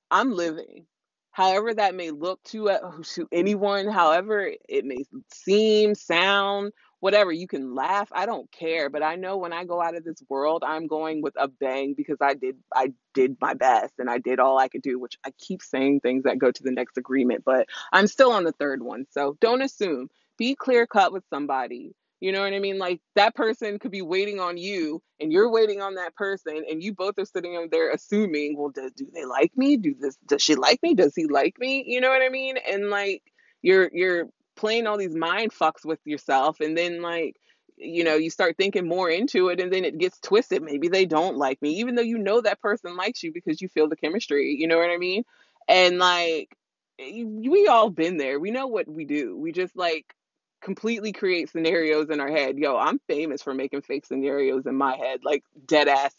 I'm 0.09 0.30
living. 0.30 0.86
However, 1.32 1.75
that 1.75 1.97
may 1.97 2.12
look 2.12 2.41
to, 2.45 2.71
uh, 2.71 2.93
to 3.14 3.26
anyone, 3.32 3.88
however 3.88 4.52
it 4.69 4.84
may 4.84 5.02
seem, 5.32 5.97
sound, 5.97 6.73
whatever 7.00 7.32
you 7.32 7.47
can 7.49 7.75
laugh 7.75 8.08
i 8.13 8.26
don't 8.26 8.50
care 8.52 8.89
but 8.91 9.02
i 9.02 9.17
know 9.17 9.36
when 9.36 9.52
i 9.52 9.65
go 9.65 9.80
out 9.80 9.97
of 9.97 10.04
this 10.04 10.23
world 10.28 10.63
i'm 10.67 10.86
going 10.86 11.23
with 11.23 11.34
a 11.36 11.49
bang 11.49 11.95
because 11.97 12.19
i 12.21 12.34
did 12.34 12.56
i 12.75 12.93
did 13.15 13.36
my 13.41 13.54
best 13.54 13.95
and 13.99 14.08
i 14.10 14.19
did 14.19 14.39
all 14.39 14.58
i 14.58 14.69
could 14.69 14.82
do 14.82 14.99
which 14.99 15.17
i 15.26 15.30
keep 15.39 15.63
saying 15.63 16.00
things 16.00 16.25
that 16.25 16.39
go 16.39 16.50
to 16.50 16.63
the 16.63 16.73
next 16.73 16.97
agreement 16.99 17.43
but 17.45 17.67
i'm 17.93 18.06
still 18.06 18.32
on 18.32 18.45
the 18.45 18.52
third 18.52 18.82
one 18.82 19.06
so 19.10 19.36
don't 19.41 19.63
assume. 19.63 20.08
Be 20.39 20.54
clear 20.54 20.86
cut 20.86 21.13
with 21.13 21.25
somebody 21.28 21.95
you 22.21 22.32
know 22.32 22.43
what 22.43 22.52
i 22.52 22.58
mean? 22.58 22.78
Like 22.78 23.00
that 23.17 23.34
person 23.34 23.78
could 23.78 23.91
be 23.91 24.02
waiting 24.02 24.41
on 24.41 24.58
you 24.58 25.02
and 25.19 25.32
you're 25.32 25.50
waiting 25.50 25.80
on 25.80 25.95
that 25.95 26.15
person 26.15 26.65
and 26.71 26.82
you 26.82 26.93
both 26.95 27.19
are 27.19 27.25
sitting 27.25 27.69
there 27.73 27.91
assuming 27.93 28.56
well 28.56 28.69
do 28.69 28.91
they 29.15 29.25
like 29.25 29.56
me? 29.56 29.76
Do 29.78 29.95
this 29.99 30.17
does 30.26 30.43
she 30.43 30.54
like 30.54 30.82
me? 30.82 30.95
Does 30.95 31.15
he 31.15 31.26
like 31.26 31.58
me? 31.58 31.82
You 31.86 32.00
know 32.00 32.10
what 32.10 32.23
i 32.23 32.28
mean? 32.28 32.56
And 32.58 32.91
like 32.91 33.23
you're 33.63 33.91
you're 33.93 34.26
playing 34.60 34.86
all 34.86 34.99
these 34.99 35.16
mind 35.16 35.52
fucks 35.52 35.86
with 35.86 35.99
yourself 36.04 36.60
and 36.60 36.76
then 36.76 37.00
like 37.00 37.34
you 37.78 38.04
know 38.04 38.16
you 38.16 38.28
start 38.28 38.58
thinking 38.58 38.86
more 38.86 39.08
into 39.08 39.49
it 39.49 39.58
and 39.58 39.73
then 39.73 39.86
it 39.86 39.96
gets 39.96 40.20
twisted. 40.20 40.62
Maybe 40.62 40.88
they 40.88 41.06
don't 41.06 41.38
like 41.38 41.62
me 41.62 41.70
even 41.76 41.94
though 41.94 42.02
you 42.02 42.18
know 42.18 42.42
that 42.42 42.60
person 42.60 42.94
likes 42.94 43.23
you 43.23 43.32
because 43.32 43.62
you 43.62 43.68
feel 43.68 43.88
the 43.88 43.96
chemistry 43.96 44.54
you 44.58 44.68
know 44.68 44.76
what 44.76 44.90
i 44.90 44.99
mean? 44.99 45.25
And 45.66 45.99
like 45.99 46.54
we 46.99 47.66
all 47.68 47.88
been 47.88 48.18
there. 48.18 48.38
We 48.38 48.50
know 48.50 48.66
what 48.66 48.86
we 48.86 49.06
do. 49.06 49.34
We 49.34 49.52
just 49.52 49.75
like 49.76 50.14
completely 50.60 51.12
create 51.12 51.49
scenarios 51.49 52.10
in 52.10 52.20
our 52.20 52.30
head. 52.30 52.58
Yo 52.58 52.76
i'm 52.76 52.99
famous 53.08 53.40
for 53.40 53.54
making 53.54 53.80
fake 53.80 54.04
scenarios 54.04 54.66
in 54.66 54.76
my 54.76 54.94
head 54.94 55.20
like 55.25 55.42
dead 55.64 55.88
ass 55.88 56.14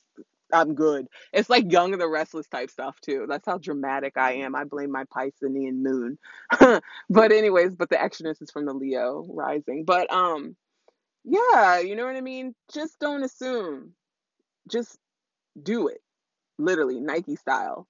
I'm 0.54 0.76
good. 0.76 1.08
It's 1.34 1.50
like 1.50 1.72
Young 1.72 1.94
and 1.94 2.02
the 2.02 2.08
Restless 2.08 2.48
type 2.48 2.70
stuff 2.70 3.00
too. 3.02 3.26
That's 3.30 3.46
how 3.46 3.58
dramatic 3.58 4.18
I 4.18 4.34
am. 4.34 4.56
I 4.56 4.64
blame 4.66 4.92
my 4.92 5.06
Piscean 5.06 5.82
moon. 5.82 6.18
but 7.10 7.32
anyways, 7.32 7.76
but 7.76 7.90
the 7.90 7.98
extraness 7.98 8.42
is 8.42 8.52
from 8.52 8.66
the 8.66 8.74
Leo 8.74 9.26
rising. 9.30 9.86
But 9.86 10.12
um 10.12 10.56
yeah, 11.24 11.80
you 11.80 11.96
know 11.96 12.06
what 12.06 12.16
I 12.16 12.22
mean? 12.22 12.56
Just 12.74 13.00
don't 13.00 13.24
assume. 13.24 13.94
Just 14.70 14.98
do 15.62 15.88
it. 15.88 16.02
Literally, 16.58 17.00
Nike 17.00 17.36
style. 17.36 17.88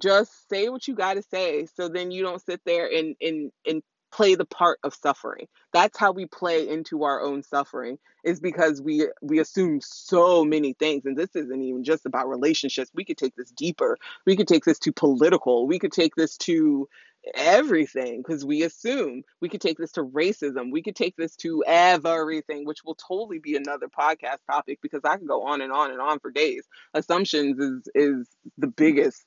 Just 0.00 0.48
say 0.48 0.68
what 0.68 0.88
you 0.88 0.94
got 0.94 1.14
to 1.14 1.22
say 1.22 1.66
so 1.66 1.88
then 1.88 2.10
you 2.10 2.22
don't 2.22 2.42
sit 2.44 2.60
there 2.66 2.90
and 2.92 3.16
and 3.20 3.52
and 3.66 3.82
play 4.14 4.36
the 4.36 4.44
part 4.44 4.78
of 4.84 4.94
suffering. 4.94 5.48
That's 5.72 5.98
how 5.98 6.12
we 6.12 6.26
play 6.26 6.68
into 6.68 7.02
our 7.02 7.20
own 7.20 7.42
suffering 7.42 7.98
is 8.22 8.38
because 8.38 8.80
we 8.80 9.08
we 9.22 9.40
assume 9.40 9.80
so 9.82 10.44
many 10.44 10.72
things 10.74 11.04
and 11.04 11.16
this 11.16 11.34
isn't 11.34 11.62
even 11.62 11.82
just 11.82 12.06
about 12.06 12.28
relationships. 12.28 12.90
We 12.94 13.04
could 13.04 13.18
take 13.18 13.34
this 13.34 13.50
deeper. 13.50 13.98
We 14.24 14.36
could 14.36 14.46
take 14.46 14.64
this 14.64 14.78
to 14.80 14.92
political. 14.92 15.66
We 15.66 15.80
could 15.80 15.92
take 15.92 16.14
this 16.14 16.36
to 16.38 16.88
everything 17.34 18.22
because 18.22 18.44
we 18.44 18.62
assume 18.62 19.22
we 19.40 19.48
could 19.48 19.60
take 19.60 19.78
this 19.78 19.92
to 19.92 20.04
racism 20.04 20.70
we 20.70 20.82
could 20.82 20.94
take 20.94 21.16
this 21.16 21.34
to 21.36 21.64
everything 21.66 22.66
which 22.66 22.84
will 22.84 22.96
totally 22.96 23.38
be 23.38 23.56
another 23.56 23.88
podcast 23.88 24.36
topic 24.46 24.78
because 24.82 25.00
i 25.06 25.16
can 25.16 25.26
go 25.26 25.42
on 25.42 25.62
and 25.62 25.72
on 25.72 25.90
and 25.90 26.02
on 26.02 26.18
for 26.18 26.30
days 26.30 26.68
assumptions 26.92 27.58
is 27.58 27.88
is 27.94 28.28
the 28.58 28.66
biggest 28.66 29.24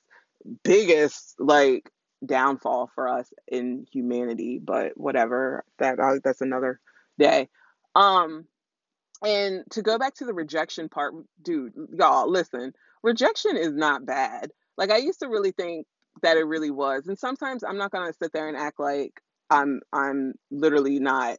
biggest 0.63 1.33
like 1.39 1.89
downfall 2.25 2.89
for 2.95 3.07
us 3.07 3.31
in 3.47 3.85
humanity 3.91 4.59
but 4.63 4.91
whatever 4.97 5.63
that 5.79 5.99
uh, 5.99 6.15
that's 6.23 6.41
another 6.41 6.79
day. 7.17 7.47
Um 7.95 8.45
and 9.25 9.63
to 9.71 9.81
go 9.81 9.97
back 9.97 10.13
to 10.15 10.25
the 10.25 10.33
rejection 10.33 10.89
part 10.89 11.13
dude 11.41 11.73
y'all 11.93 12.29
listen 12.29 12.73
rejection 13.03 13.57
is 13.57 13.73
not 13.73 14.05
bad. 14.05 14.51
Like 14.77 14.91
i 14.91 14.97
used 14.97 15.19
to 15.19 15.27
really 15.27 15.51
think 15.51 15.87
that 16.21 16.37
it 16.37 16.45
really 16.45 16.71
was 16.71 17.07
and 17.07 17.17
sometimes 17.17 17.63
i'm 17.63 17.77
not 17.77 17.91
going 17.91 18.07
to 18.07 18.17
sit 18.17 18.31
there 18.33 18.47
and 18.47 18.57
act 18.57 18.79
like 18.79 19.21
i'm 19.49 19.81
i'm 19.93 20.33
literally 20.51 20.99
not 20.99 21.37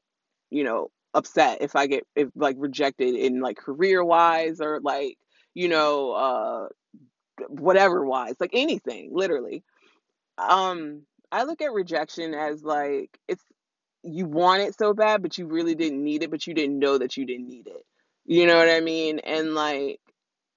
you 0.51 0.65
know 0.65 0.89
upset 1.15 1.59
if 1.61 1.75
i 1.75 1.87
get 1.87 2.07
if 2.15 2.29
like 2.35 2.57
rejected 2.59 3.15
in 3.15 3.41
like 3.41 3.57
career 3.57 4.05
wise 4.05 4.61
or 4.61 4.81
like 4.83 5.19
you 5.55 5.69
know 5.69 6.13
uh 6.13 6.69
whatever 7.49 8.05
wise 8.05 8.35
like 8.41 8.51
anything 8.53 9.11
literally 9.13 9.63
um, 10.39 11.03
I 11.31 11.45
look 11.45 11.61
at 11.61 11.73
rejection 11.73 12.35
as 12.35 12.63
like 12.63 13.19
it's 13.29 13.43
you 14.03 14.27
want 14.27 14.63
it 14.63 14.79
so 14.79 14.95
bad, 14.95 15.23
but 15.23 15.37
you 15.39 15.47
really 15.47 15.75
didn't 15.75 16.03
need 16.03 16.23
it, 16.23 16.31
but 16.31 16.47
you 16.47 16.55
didn't 16.55 16.79
know 16.79 16.99
that 16.99 17.17
you 17.17 17.27
didn't 17.27 17.49
need 17.49 17.67
it. 17.67 17.85
You 18.25 18.47
know 18.47 18.57
what 18.57 18.69
I 18.69 18.81
mean? 18.81 19.19
And 19.21 19.55
like 19.55 20.01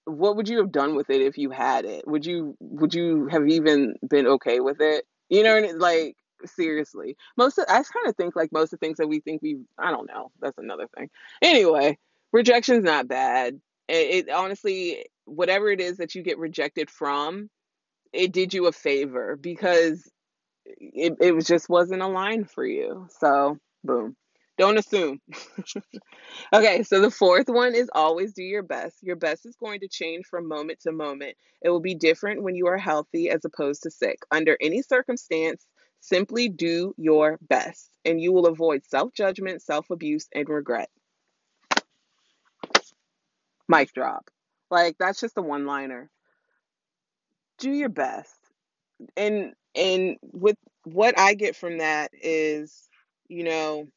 what 0.06 0.36
would 0.36 0.50
you 0.50 0.58
have 0.58 0.72
done 0.72 0.96
with 0.96 1.10
it 1.10 1.22
if 1.22 1.38
you 1.38 1.50
had 1.52 1.86
it? 1.86 2.08
Would 2.08 2.26
you 2.26 2.56
would 2.60 2.94
you 2.94 3.28
have 3.28 3.48
even 3.48 3.96
been 4.08 4.28
okay 4.28 4.60
with 4.60 4.82
it? 4.82 5.06
You 5.30 5.44
know, 5.44 5.60
like 5.78 6.18
seriously. 6.46 7.18
Most 7.38 7.58
of, 7.58 7.66
I 7.70 7.74
kind 7.76 8.08
of 8.08 8.16
think 8.16 8.36
like 8.36 8.52
most 8.52 8.74
of 8.74 8.80
the 8.80 8.86
things 8.86 8.98
that 8.98 9.08
we 9.08 9.20
think 9.20 9.42
we 9.42 9.60
I 9.78 9.92
don't 9.92 10.08
know. 10.08 10.32
That's 10.42 10.58
another 10.58 10.88
thing. 10.96 11.10
Anyway, 11.42 11.98
rejection's 12.32 12.84
not 12.84 13.08
bad. 13.08 13.60
It, 13.88 14.28
it 14.28 14.30
honestly 14.30 15.06
whatever 15.26 15.70
it 15.70 15.80
is 15.80 15.98
that 15.98 16.16
you 16.16 16.24
get 16.24 16.40
rejected 16.40 16.90
from, 16.90 17.50
it 18.14 18.32
did 18.32 18.54
you 18.54 18.68
a 18.68 18.72
favor 18.72 19.38
because 19.40 20.10
it, 20.66 21.14
it 21.22 21.36
was 21.36 21.46
just 21.46 21.70
wasn't 21.70 22.02
aligned 22.02 22.50
for 22.50 22.66
you. 22.66 23.08
So, 23.20 23.58
boom. 23.84 24.16
Don't 24.58 24.78
assume. 24.78 25.20
okay, 26.54 26.84
so 26.84 27.02
the 27.02 27.10
fourth 27.10 27.48
one 27.48 27.74
is 27.74 27.90
always 27.94 28.34
do 28.34 28.44
your 28.44 28.64
best. 28.64 28.98
Your 29.02 29.16
best 29.16 29.46
is 29.46 29.56
going 29.56 29.80
to 29.80 29.88
change 29.88 30.26
from 30.30 30.48
moment 30.48 30.80
to 30.82 30.92
moment. 30.92 31.36
It 31.62 31.70
will 31.70 31.80
be 31.80 31.96
different 31.96 32.44
when 32.44 32.56
you 32.56 32.68
are 32.68 32.78
healthy 32.78 33.30
as 33.30 33.44
opposed 33.46 33.84
to 33.84 33.92
sick. 33.92 34.20
Under 34.30 34.58
any 34.62 34.82
circumstance, 34.82 35.66
simply 36.02 36.50
do 36.50 36.94
your 36.98 37.40
best, 37.42 37.90
and 38.06 38.22
you 38.22 38.34
will 38.34 38.46
avoid 38.46 38.84
self 38.86 39.14
judgment, 39.14 39.64
self 39.64 39.90
abuse, 39.90 40.28
and 40.36 40.48
regret. 40.48 40.90
Mic 43.68 43.92
drop. 43.94 44.30
Like, 44.70 44.98
that's 45.00 45.20
just 45.22 45.38
a 45.38 45.42
one 45.42 45.66
liner. 45.66 46.10
Do 47.62 47.72
your 47.72 47.90
best. 47.90 48.36
And 49.16 49.54
and 49.76 50.18
with 50.22 50.58
what 50.84 51.18
I 51.18 51.36
get 51.36 51.56
from 51.56 51.78
that 51.78 52.12
is, 52.14 52.90
you 53.30 53.46
know, 53.46 53.88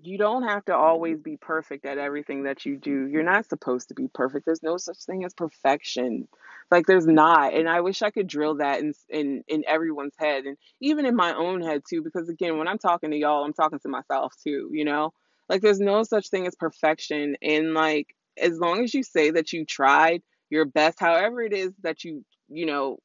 you 0.00 0.16
don't 0.16 0.44
have 0.44 0.64
to 0.64 0.74
always 0.74 1.20
be 1.20 1.36
perfect 1.36 1.84
at 1.84 1.98
everything 1.98 2.44
that 2.44 2.64
you 2.64 2.78
do. 2.78 3.06
You're 3.08 3.22
not 3.22 3.48
supposed 3.48 3.88
to 3.88 3.94
be 3.94 4.08
perfect. 4.08 4.46
There's 4.46 4.62
no 4.62 4.78
such 4.78 5.04
thing 5.04 5.24
as 5.24 5.34
perfection. 5.34 6.28
Like 6.70 6.86
there's 6.86 7.06
not. 7.06 7.52
And 7.54 7.68
I 7.68 7.82
wish 7.82 8.00
I 8.02 8.10
could 8.10 8.26
drill 8.26 8.56
that 8.56 8.80
in 8.80 8.94
in 9.10 9.44
in 9.48 9.64
everyone's 9.68 10.16
head 10.18 10.44
and 10.44 10.56
even 10.80 11.06
in 11.06 11.14
my 11.14 11.34
own 11.34 11.62
head 11.62 11.82
too 11.88 12.02
because 12.02 12.28
again, 12.30 12.58
when 12.58 12.68
I'm 12.68 12.78
talking 12.78 13.10
to 13.10 13.16
y'all, 13.18 13.44
I'm 13.44 13.52
talking 13.52 13.80
to 13.80 13.88
myself 13.88 14.34
too, 14.42 14.70
you 14.72 14.84
know? 14.86 15.12
Like 15.48 15.60
there's 15.60 15.80
no 15.80 16.04
such 16.04 16.30
thing 16.30 16.46
as 16.46 16.56
perfection 16.56 17.36
and 17.42 17.74
like 17.74 18.14
as 18.38 18.58
long 18.58 18.82
as 18.82 18.94
you 18.94 19.02
say 19.02 19.30
that 19.32 19.52
you 19.52 19.66
tried 19.66 20.22
your 20.50 20.64
best 20.66 21.00
however 21.00 21.42
it 21.42 21.52
is 21.52 21.72
that 21.82 22.04
you, 22.04 22.24
you 22.52 22.66
know, 22.66 22.98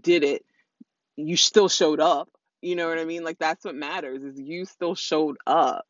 did 0.00 0.24
it, 0.24 0.44
you 1.16 1.36
still 1.36 1.68
showed 1.68 2.00
up. 2.00 2.28
You 2.60 2.76
know 2.76 2.88
what 2.88 2.98
I 2.98 3.04
mean? 3.04 3.24
Like 3.24 3.38
that's 3.38 3.64
what 3.64 3.74
matters 3.74 4.22
is 4.22 4.38
you 4.38 4.64
still 4.64 4.94
showed 4.94 5.36
up. 5.46 5.86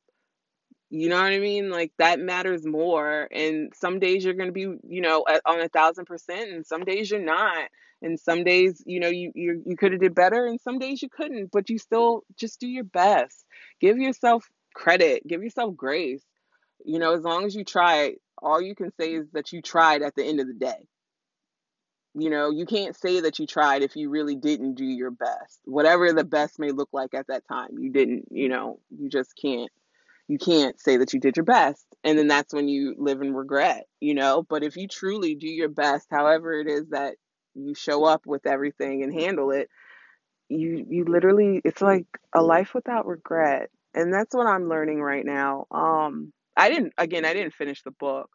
You 0.90 1.08
know 1.10 1.16
what 1.16 1.32
I 1.32 1.38
mean? 1.38 1.70
Like 1.70 1.92
that 1.98 2.18
matters 2.18 2.64
more. 2.64 3.28
And 3.30 3.72
some 3.74 3.98
days 3.98 4.24
you're 4.24 4.34
going 4.34 4.48
to 4.48 4.52
be, 4.52 4.62
you 4.88 5.00
know, 5.00 5.24
at, 5.28 5.42
on 5.44 5.60
a 5.60 5.68
thousand 5.68 6.06
percent, 6.06 6.50
and 6.50 6.66
some 6.66 6.84
days 6.84 7.10
you're 7.10 7.20
not. 7.20 7.68
And 8.00 8.18
some 8.18 8.44
days, 8.44 8.82
you 8.86 9.00
know, 9.00 9.08
you 9.08 9.32
you, 9.34 9.62
you 9.66 9.76
could 9.76 9.92
have 9.92 10.00
did 10.00 10.14
better, 10.14 10.46
and 10.46 10.60
some 10.60 10.78
days 10.78 11.02
you 11.02 11.08
couldn't. 11.08 11.50
But 11.52 11.68
you 11.68 11.78
still 11.78 12.22
just 12.38 12.60
do 12.60 12.68
your 12.68 12.84
best. 12.84 13.44
Give 13.80 13.98
yourself 13.98 14.46
credit. 14.74 15.26
Give 15.26 15.42
yourself 15.42 15.76
grace. 15.76 16.22
You 16.84 16.98
know, 16.98 17.14
as 17.14 17.22
long 17.22 17.44
as 17.44 17.54
you 17.54 17.64
try, 17.64 18.14
all 18.40 18.60
you 18.62 18.74
can 18.74 18.92
say 18.98 19.14
is 19.14 19.26
that 19.32 19.52
you 19.52 19.60
tried 19.60 20.02
at 20.02 20.14
the 20.14 20.24
end 20.24 20.40
of 20.40 20.46
the 20.46 20.54
day. 20.54 20.86
You 22.18 22.30
know, 22.30 22.50
you 22.50 22.66
can't 22.66 22.96
say 22.96 23.20
that 23.20 23.38
you 23.38 23.46
tried 23.46 23.82
if 23.82 23.96
you 23.96 24.10
really 24.10 24.36
didn't 24.36 24.74
do 24.74 24.84
your 24.84 25.10
best. 25.10 25.60
Whatever 25.64 26.12
the 26.12 26.24
best 26.24 26.58
may 26.58 26.70
look 26.70 26.90
like 26.92 27.14
at 27.14 27.28
that 27.28 27.46
time, 27.48 27.78
you 27.78 27.90
didn't, 27.92 28.26
you 28.30 28.48
know, 28.48 28.80
you 28.90 29.08
just 29.08 29.34
can't 29.40 29.70
you 30.28 30.38
can't 30.38 30.78
say 30.80 30.98
that 30.98 31.14
you 31.14 31.20
did 31.20 31.36
your 31.36 31.44
best. 31.44 31.86
And 32.04 32.18
then 32.18 32.28
that's 32.28 32.52
when 32.52 32.68
you 32.68 32.94
live 32.98 33.22
in 33.22 33.34
regret 33.34 33.86
you 34.00 34.14
know? 34.14 34.44
But 34.48 34.62
if 34.62 34.76
you 34.76 34.88
truly 34.88 35.34
do 35.34 35.48
your 35.48 35.68
best 35.68 36.08
however 36.10 36.52
it 36.52 36.68
is 36.68 36.88
that 36.90 37.16
you 37.54 37.74
show 37.74 38.04
up 38.04 38.26
with 38.26 38.46
everything 38.46 39.02
and 39.02 39.12
handle 39.12 39.50
it 39.50 39.68
you 40.48 40.86
you 40.88 41.04
literally 41.04 41.60
it's 41.64 41.82
like 41.82 42.06
a 42.34 42.42
life 42.42 42.74
without 42.74 43.06
regret. 43.06 43.70
And 43.94 44.12
that's 44.12 44.34
what 44.34 44.46
i'm 44.46 44.68
learning 44.68 45.00
right 45.00 45.24
now. 45.24 45.66
Um 45.70 46.32
i 46.56 46.70
didn't 46.70 46.92
again 46.98 47.24
i 47.24 47.32
didn't 47.32 47.54
finish 47.54 47.82
the 47.82 47.90
book 47.90 48.30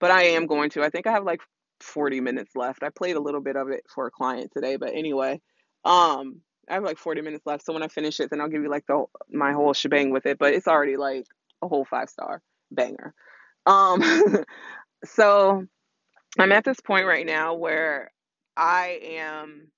but 0.00 0.10
i 0.10 0.22
am 0.22 0.46
going 0.46 0.70
to. 0.70 0.82
I 0.82 0.90
think 0.90 1.06
i 1.06 1.12
have 1.12 1.24
like 1.24 1.40
40 1.80 2.20
minutes 2.20 2.56
left 2.56 2.82
i 2.82 2.90
played 2.90 3.16
a 3.16 3.20
little 3.20 3.40
bit 3.40 3.56
of 3.56 3.68
it 3.68 3.84
for 3.92 4.06
a 4.06 4.10
client 4.10 4.50
today 4.52 4.76
but 4.76 4.94
anyway 4.94 5.40
um 5.84 6.40
I 6.70 6.74
have 6.74 6.84
like 6.84 6.98
40 6.98 7.22
minutes 7.22 7.46
left, 7.46 7.64
so 7.64 7.72
when 7.72 7.82
I 7.82 7.88
finish 7.88 8.20
it, 8.20 8.30
then 8.30 8.40
I'll 8.40 8.48
give 8.48 8.62
you 8.62 8.70
like 8.70 8.86
the 8.86 9.04
my 9.30 9.52
whole 9.52 9.72
shebang 9.72 10.10
with 10.10 10.26
it. 10.26 10.38
But 10.38 10.54
it's 10.54 10.68
already 10.68 10.96
like 10.96 11.24
a 11.62 11.68
whole 11.68 11.84
five 11.84 12.10
star 12.10 12.42
banger. 12.70 13.14
Um, 13.66 14.02
so 15.04 15.64
I'm 16.38 16.52
at 16.52 16.64
this 16.64 16.80
point 16.80 17.06
right 17.06 17.26
now 17.26 17.54
where 17.54 18.10
I 18.56 19.00
am 19.02 19.68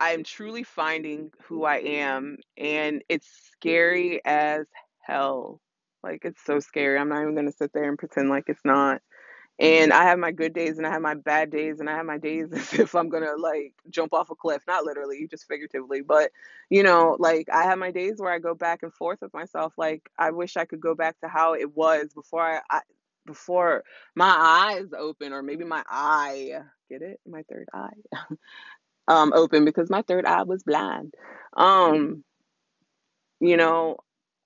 I 0.00 0.10
am 0.10 0.24
truly 0.24 0.64
finding 0.64 1.30
who 1.44 1.64
I 1.64 1.76
am 1.78 2.38
and 2.56 3.02
it's 3.08 3.28
scary 3.52 4.20
as 4.24 4.66
hell. 5.00 5.60
Like 6.02 6.24
it's 6.24 6.44
so 6.44 6.58
scary. 6.58 6.98
I'm 6.98 7.08
not 7.08 7.22
even 7.22 7.46
to 7.46 7.52
sit 7.52 7.72
there 7.72 7.88
and 7.88 7.98
pretend 7.98 8.28
like 8.28 8.44
it's 8.48 8.64
not 8.64 9.00
and 9.62 9.92
I 9.92 10.02
have 10.02 10.18
my 10.18 10.32
good 10.32 10.52
days 10.52 10.78
and 10.78 10.86
I 10.86 10.90
have 10.90 11.00
my 11.02 11.14
bad 11.14 11.50
days 11.50 11.78
and 11.78 11.88
I 11.88 11.94
have 11.96 12.04
my 12.04 12.18
days 12.18 12.48
if 12.72 12.94
I'm 12.96 13.08
gonna 13.08 13.36
like 13.38 13.74
jump 13.90 14.12
off 14.12 14.30
a 14.30 14.34
cliff, 14.34 14.62
not 14.66 14.84
literally, 14.84 15.28
just 15.30 15.46
figuratively, 15.46 16.02
but 16.02 16.32
you 16.68 16.82
know, 16.82 17.16
like 17.20 17.48
I 17.50 17.62
have 17.62 17.78
my 17.78 17.92
days 17.92 18.16
where 18.18 18.32
I 18.32 18.40
go 18.40 18.54
back 18.54 18.82
and 18.82 18.92
forth 18.92 19.20
with 19.22 19.32
myself. 19.32 19.74
Like 19.78 20.10
I 20.18 20.32
wish 20.32 20.56
I 20.56 20.64
could 20.64 20.80
go 20.80 20.96
back 20.96 21.18
to 21.20 21.28
how 21.28 21.54
it 21.54 21.76
was 21.76 22.12
before 22.12 22.42
I, 22.42 22.60
I 22.70 22.80
before 23.24 23.84
my 24.16 24.34
eyes 24.36 24.88
open 24.98 25.32
or 25.32 25.42
maybe 25.42 25.64
my 25.64 25.84
eye 25.88 26.62
get 26.90 27.02
it? 27.02 27.20
My 27.26 27.44
third 27.50 27.68
eye. 27.72 27.96
Um 29.08 29.32
open 29.34 29.64
because 29.64 29.90
my 29.90 30.02
third 30.02 30.24
eye 30.26 30.44
was 30.44 30.62
blind. 30.62 31.12
Um 31.56 32.22
you 33.40 33.56
know 33.56 33.96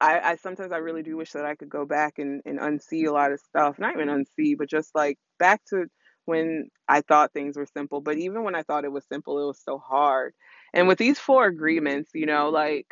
I, 0.00 0.20
I 0.32 0.37
sometimes 0.37 0.72
I 0.72 0.78
really 0.78 1.02
do 1.02 1.16
wish 1.16 1.32
that 1.32 1.46
I 1.46 1.54
could 1.54 1.70
go 1.70 1.87
back 1.87 2.18
and, 2.18 2.42
and 2.44 2.59
unsee 2.59 3.06
a 3.06 3.12
lot 3.12 3.32
of 3.32 3.40
stuff. 3.40 3.78
Not 3.78 3.94
even 3.94 4.09
unsee, 4.09 4.56
but 4.59 4.68
just 4.68 4.94
like 4.94 5.18
back 5.38 5.62
to 5.70 5.87
when 6.26 6.68
I 6.88 7.00
thought 7.00 7.32
things 7.32 7.56
were 7.56 7.66
simple. 7.66 8.00
But 8.00 8.18
even 8.18 8.44
when 8.44 8.54
I 8.54 8.62
thought 8.62 8.85
it 8.85 8.92
was 8.92 9.06
simple, 9.06 9.42
it 9.42 9.46
was 9.46 9.61
so 9.64 9.78
hard. 9.78 10.35
And 10.74 10.88
with 10.88 10.98
these 10.98 11.18
four 11.18 11.46
agreements, 11.46 12.11
you 12.14 12.26
know, 12.26 12.50
like 12.50 12.87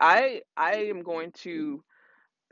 I 0.00 0.42
I 0.56 0.74
am 0.90 1.02
going 1.02 1.32
to 1.42 1.84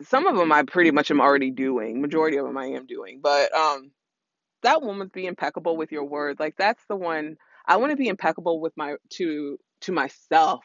some 0.02 0.26
of 0.26 0.36
them 0.36 0.52
I 0.52 0.62
pretty 0.64 0.90
much 0.92 1.10
am 1.10 1.20
already 1.20 1.50
doing. 1.50 2.00
Majority 2.00 2.36
of 2.38 2.46
them 2.46 2.58
I 2.58 2.66
am 2.66 2.86
doing. 2.86 3.20
But 3.22 3.54
um 3.54 3.92
that 4.62 4.82
one 4.82 4.98
would 4.98 5.12
be 5.12 5.26
impeccable 5.26 5.76
with 5.76 5.92
your 5.92 6.04
word. 6.04 6.38
Like 6.40 6.56
that's 6.56 6.84
the 6.88 6.96
one 6.96 7.36
I 7.66 7.76
want 7.76 7.90
to 7.92 7.96
be 7.96 8.08
impeccable 8.08 8.60
with 8.60 8.76
my 8.76 8.96
to 9.14 9.58
to 9.82 9.92
myself 9.92 10.64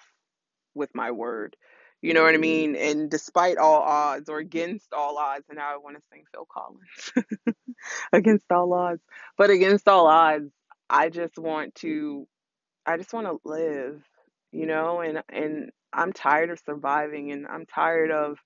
with 0.76 0.90
my 0.96 1.12
word. 1.12 1.56
You 2.04 2.14
know 2.14 2.22
what 2.24 2.32
I 2.32 2.34
mm-hmm. 2.34 2.42
mean? 2.42 2.76
And 2.76 3.10
despite 3.10 3.58
all 3.58 3.82
odds 3.82 4.28
or 4.28 4.38
against 4.40 4.92
all 4.92 5.18
odds, 5.18 5.46
and 5.48 5.58
now 5.58 5.74
I 5.74 5.78
want 5.78 5.96
to 5.96 6.04
sing 6.12 6.26
Phil 6.34 6.46
Collins. 6.52 7.56
against 8.14 8.52
all 8.52 8.74
odds. 8.74 9.02
But 9.38 9.50
against 9.50 9.88
all 9.88 10.08
odds, 10.08 10.52
I 10.90 11.08
just 11.08 11.40
want 11.40 11.76
to 11.76 12.28
I 12.86 12.98
just 12.98 13.14
want 13.14 13.28
to 13.28 13.40
live, 13.50 14.04
you 14.52 14.66
know, 14.66 15.00
and 15.00 15.24
and 15.30 15.70
I'm 15.94 16.12
tired 16.12 16.50
of 16.50 16.60
surviving 16.66 17.32
and 17.32 17.48
I'm 17.48 17.66
tired 17.66 18.12
of 18.12 18.38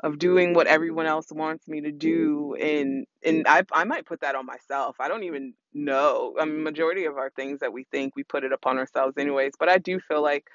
of 0.00 0.18
doing 0.18 0.52
what 0.52 0.66
everyone 0.66 1.06
else 1.06 1.32
wants 1.32 1.66
me 1.68 1.80
to 1.80 1.92
do 1.92 2.54
and 2.60 3.06
and 3.24 3.46
I 3.48 3.62
I 3.72 3.84
might 3.84 4.04
put 4.04 4.20
that 4.20 4.34
on 4.34 4.44
myself. 4.44 4.96
I 5.00 5.08
don't 5.08 5.24
even 5.24 5.54
know. 5.72 6.34
I 6.38 6.44
mean 6.44 6.62
majority 6.62 7.06
of 7.06 7.16
our 7.16 7.30
things 7.30 7.60
that 7.60 7.72
we 7.72 7.84
think 7.84 8.14
we 8.14 8.24
put 8.24 8.44
it 8.44 8.52
upon 8.52 8.76
ourselves 8.76 9.14
anyways, 9.16 9.52
but 9.58 9.70
I 9.70 9.78
do 9.78 10.00
feel 10.00 10.20
like 10.20 10.48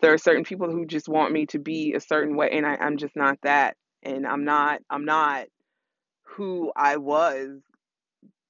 there 0.00 0.12
are 0.12 0.18
certain 0.18 0.44
people 0.44 0.70
who 0.70 0.86
just 0.86 1.08
want 1.08 1.32
me 1.32 1.46
to 1.46 1.58
be 1.58 1.94
a 1.94 2.00
certain 2.00 2.36
way 2.36 2.50
and 2.52 2.66
I, 2.66 2.76
I'm 2.76 2.96
just 2.96 3.16
not 3.16 3.38
that. 3.42 3.76
And 4.02 4.26
I'm 4.26 4.44
not 4.44 4.80
I'm 4.90 5.04
not 5.04 5.46
who 6.24 6.72
I 6.76 6.96
was 6.96 7.60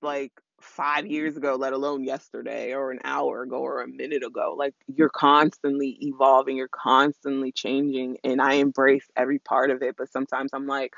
like 0.02 0.32
five 0.60 1.06
years 1.06 1.36
ago, 1.36 1.56
let 1.56 1.72
alone 1.72 2.04
yesterday 2.04 2.74
or 2.74 2.90
an 2.90 3.00
hour 3.04 3.42
ago 3.42 3.56
or 3.58 3.82
a 3.82 3.88
minute 3.88 4.22
ago. 4.22 4.54
Like 4.56 4.74
you're 4.94 5.10
constantly 5.10 5.98
evolving, 6.02 6.56
you're 6.56 6.68
constantly 6.68 7.52
changing, 7.52 8.18
and 8.24 8.40
I 8.42 8.54
embrace 8.54 9.06
every 9.16 9.38
part 9.38 9.70
of 9.70 9.82
it. 9.82 9.96
But 9.96 10.12
sometimes 10.12 10.50
I'm 10.52 10.66
like, 10.66 10.92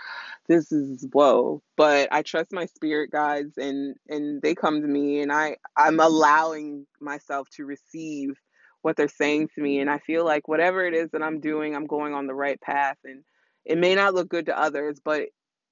this 0.48 0.72
is 0.72 1.06
whoa. 1.12 1.62
But 1.76 2.08
I 2.12 2.22
trust 2.22 2.52
my 2.52 2.66
spirit 2.66 3.10
guides, 3.10 3.56
and 3.58 3.96
and 4.08 4.42
they 4.42 4.54
come 4.54 4.82
to 4.82 4.88
me, 4.88 5.20
and 5.20 5.32
I 5.32 5.56
I'm 5.76 6.00
allowing 6.00 6.86
myself 7.00 7.48
to 7.56 7.64
receive 7.64 8.34
what 8.82 8.96
they're 8.96 9.08
saying 9.08 9.48
to 9.54 9.62
me, 9.62 9.80
and 9.80 9.90
I 9.90 9.98
feel 9.98 10.24
like 10.24 10.48
whatever 10.48 10.84
it 10.84 10.94
is 10.94 11.10
that 11.12 11.22
I'm 11.22 11.40
doing, 11.40 11.74
I'm 11.74 11.86
going 11.86 12.14
on 12.14 12.26
the 12.26 12.34
right 12.34 12.60
path, 12.60 12.98
and 13.04 13.24
it 13.64 13.78
may 13.78 13.94
not 13.94 14.14
look 14.14 14.28
good 14.28 14.46
to 14.46 14.58
others, 14.58 15.00
but 15.02 15.28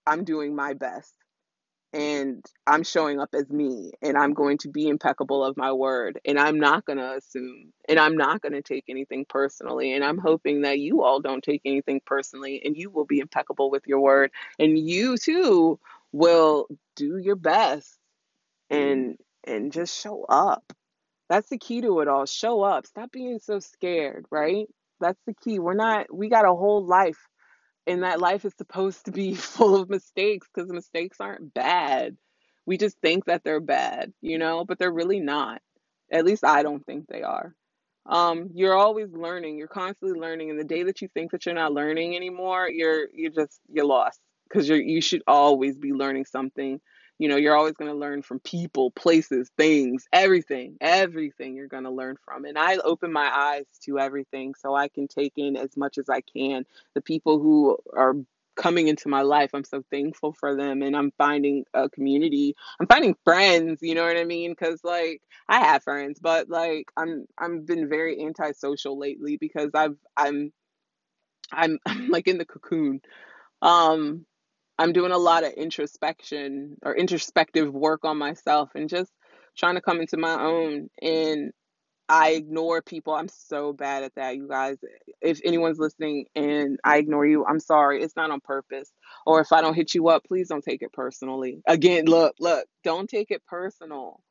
I'm 0.06 0.24
doing 0.24 0.54
my 0.54 0.74
best 0.74 1.14
and 1.92 2.44
I'm 2.66 2.84
showing 2.84 3.20
up 3.20 3.30
as 3.34 3.48
me 3.50 3.92
and 4.00 4.16
I'm 4.16 4.32
going 4.32 4.58
to 4.58 4.68
be 4.68 4.86
impeccable 4.86 5.44
of 5.44 5.56
my 5.56 5.72
word 5.72 6.20
and 6.24 6.38
I'm 6.38 6.60
not 6.60 6.84
going 6.84 6.98
to 6.98 7.16
assume 7.16 7.72
and 7.88 7.98
I'm 7.98 8.16
not 8.16 8.40
going 8.40 8.52
to 8.52 8.62
take 8.62 8.84
anything 8.88 9.24
personally 9.28 9.92
and 9.92 10.04
I'm 10.04 10.18
hoping 10.18 10.62
that 10.62 10.78
you 10.78 11.02
all 11.02 11.20
don't 11.20 11.42
take 11.42 11.62
anything 11.64 12.00
personally 12.06 12.62
and 12.64 12.76
you 12.76 12.90
will 12.90 13.06
be 13.06 13.18
impeccable 13.18 13.70
with 13.70 13.86
your 13.86 14.00
word 14.00 14.30
and 14.58 14.78
you 14.78 15.16
too 15.16 15.80
will 16.12 16.68
do 16.94 17.18
your 17.18 17.36
best 17.36 17.98
mm-hmm. 18.70 18.82
and 18.82 19.18
and 19.44 19.72
just 19.72 19.98
show 20.00 20.24
up. 20.28 20.72
That's 21.30 21.50
the 21.50 21.58
key 21.58 21.82
to 21.82 22.00
it 22.02 22.08
all. 22.08 22.26
Show 22.26 22.62
up. 22.62 22.86
Stop 22.86 23.12
being 23.12 23.40
so 23.40 23.60
scared, 23.60 24.26
right? 24.32 24.68
That's 25.00 25.20
the 25.26 25.34
key. 25.34 25.60
We're 25.60 25.74
not, 25.74 26.14
we 26.14 26.30
got 26.30 26.46
a 26.46 26.54
whole 26.54 26.86
life, 26.86 27.20
and 27.86 28.04
that 28.04 28.20
life 28.20 28.44
is 28.46 28.54
supposed 28.58 29.06
to 29.06 29.12
be 29.12 29.34
full 29.36 29.76
of 29.76 29.90
mistakes 29.90 30.48
because 30.54 30.70
mistakes 30.72 31.18
aren't 31.20 31.54
bad. 31.54 32.18
We 32.66 32.78
just 32.78 32.98
think 33.02 33.26
that 33.26 33.44
they're 33.44 33.60
bad, 33.60 34.12
you 34.22 34.38
know, 34.38 34.64
but 34.66 34.78
they're 34.78 34.92
really 34.92 35.20
not. 35.20 35.62
At 36.12 36.26
least 36.26 36.44
I 36.44 36.64
don't 36.64 36.86
think 36.86 37.06
they 37.08 37.22
are. 37.22 37.54
Um, 38.06 38.50
you're 38.54 38.76
always 38.76 39.10
learning. 39.12 39.58
You're 39.58 39.68
constantly 39.68 40.18
learning, 40.20 40.50
and 40.50 40.60
the 40.60 40.64
day 40.64 40.84
that 40.84 41.02
you 41.02 41.08
think 41.08 41.32
that 41.32 41.46
you're 41.46 41.56
not 41.56 41.72
learning 41.74 42.16
anymore, 42.16 42.68
you're 42.70 43.08
you're 43.14 43.32
just 43.32 43.60
you're 43.68 43.86
lost 43.86 44.20
because 44.48 44.68
you're 44.68 44.80
you 44.80 45.02
should 45.02 45.22
always 45.28 45.78
be 45.78 45.92
learning 45.92 46.26
something. 46.26 46.80
You 47.20 47.28
know, 47.28 47.36
you're 47.36 47.54
always 47.54 47.74
going 47.74 47.90
to 47.90 47.96
learn 47.96 48.22
from 48.22 48.40
people, 48.40 48.92
places, 48.92 49.50
things, 49.58 50.08
everything, 50.10 50.78
everything 50.80 51.54
you're 51.54 51.68
going 51.68 51.84
to 51.84 51.90
learn 51.90 52.16
from. 52.24 52.46
And 52.46 52.58
I 52.58 52.78
open 52.78 53.12
my 53.12 53.30
eyes 53.30 53.66
to 53.84 53.98
everything 53.98 54.54
so 54.54 54.74
I 54.74 54.88
can 54.88 55.06
take 55.06 55.34
in 55.36 55.54
as 55.54 55.76
much 55.76 55.98
as 55.98 56.08
I 56.08 56.22
can. 56.22 56.64
The 56.94 57.02
people 57.02 57.38
who 57.38 57.76
are 57.94 58.14
coming 58.56 58.88
into 58.88 59.08
my 59.08 59.22
life. 59.22 59.50
I'm 59.54 59.64
so 59.64 59.82
thankful 59.90 60.32
for 60.32 60.56
them 60.56 60.82
and 60.82 60.96
I'm 60.96 61.12
finding 61.18 61.64
a 61.74 61.88
community. 61.88 62.54
I'm 62.80 62.86
finding 62.86 63.16
friends, 63.24 63.80
you 63.82 63.94
know 63.94 64.04
what 64.04 64.16
I 64.16 64.24
mean? 64.24 64.54
Cuz 64.54 64.80
like 64.84 65.22
I 65.48 65.60
have 65.60 65.82
friends, 65.82 66.18
but 66.20 66.48
like 66.48 66.90
I'm 66.96 67.26
I'm 67.38 67.64
been 67.64 67.88
very 67.88 68.20
antisocial 68.22 68.98
lately 68.98 69.36
because 69.36 69.70
I've 69.74 69.96
I'm 70.16 70.52
I'm 71.52 71.78
I'm 71.86 72.08
like 72.08 72.28
in 72.28 72.38
the 72.38 72.44
cocoon. 72.44 73.00
Um 73.62 74.26
I'm 74.80 74.94
doing 74.94 75.12
a 75.12 75.18
lot 75.18 75.44
of 75.44 75.52
introspection 75.52 76.78
or 76.82 76.96
introspective 76.96 77.70
work 77.70 78.02
on 78.06 78.16
myself 78.16 78.70
and 78.74 78.88
just 78.88 79.12
trying 79.54 79.74
to 79.74 79.82
come 79.82 80.00
into 80.00 80.16
my 80.16 80.42
own 80.42 80.88
and 81.02 81.52
I 82.08 82.30
ignore 82.30 82.80
people. 82.80 83.12
I'm 83.12 83.28
so 83.28 83.74
bad 83.74 84.04
at 84.04 84.14
that, 84.16 84.36
you 84.36 84.48
guys. 84.48 84.78
If 85.20 85.38
anyone's 85.44 85.78
listening 85.78 86.24
and 86.34 86.80
I 86.82 86.96
ignore 86.96 87.26
you, 87.26 87.44
I'm 87.44 87.60
sorry. 87.60 88.02
It's 88.02 88.16
not 88.16 88.30
on 88.30 88.40
purpose. 88.40 88.90
Or 89.26 89.42
if 89.42 89.52
I 89.52 89.60
don't 89.60 89.74
hit 89.74 89.92
you 89.92 90.08
up, 90.08 90.24
please 90.26 90.48
don't 90.48 90.64
take 90.64 90.80
it 90.80 90.94
personally. 90.94 91.60
Again, 91.68 92.06
look, 92.06 92.36
look, 92.40 92.64
don't 92.82 93.08
take 93.08 93.30
it 93.30 93.44
personal 93.46 94.22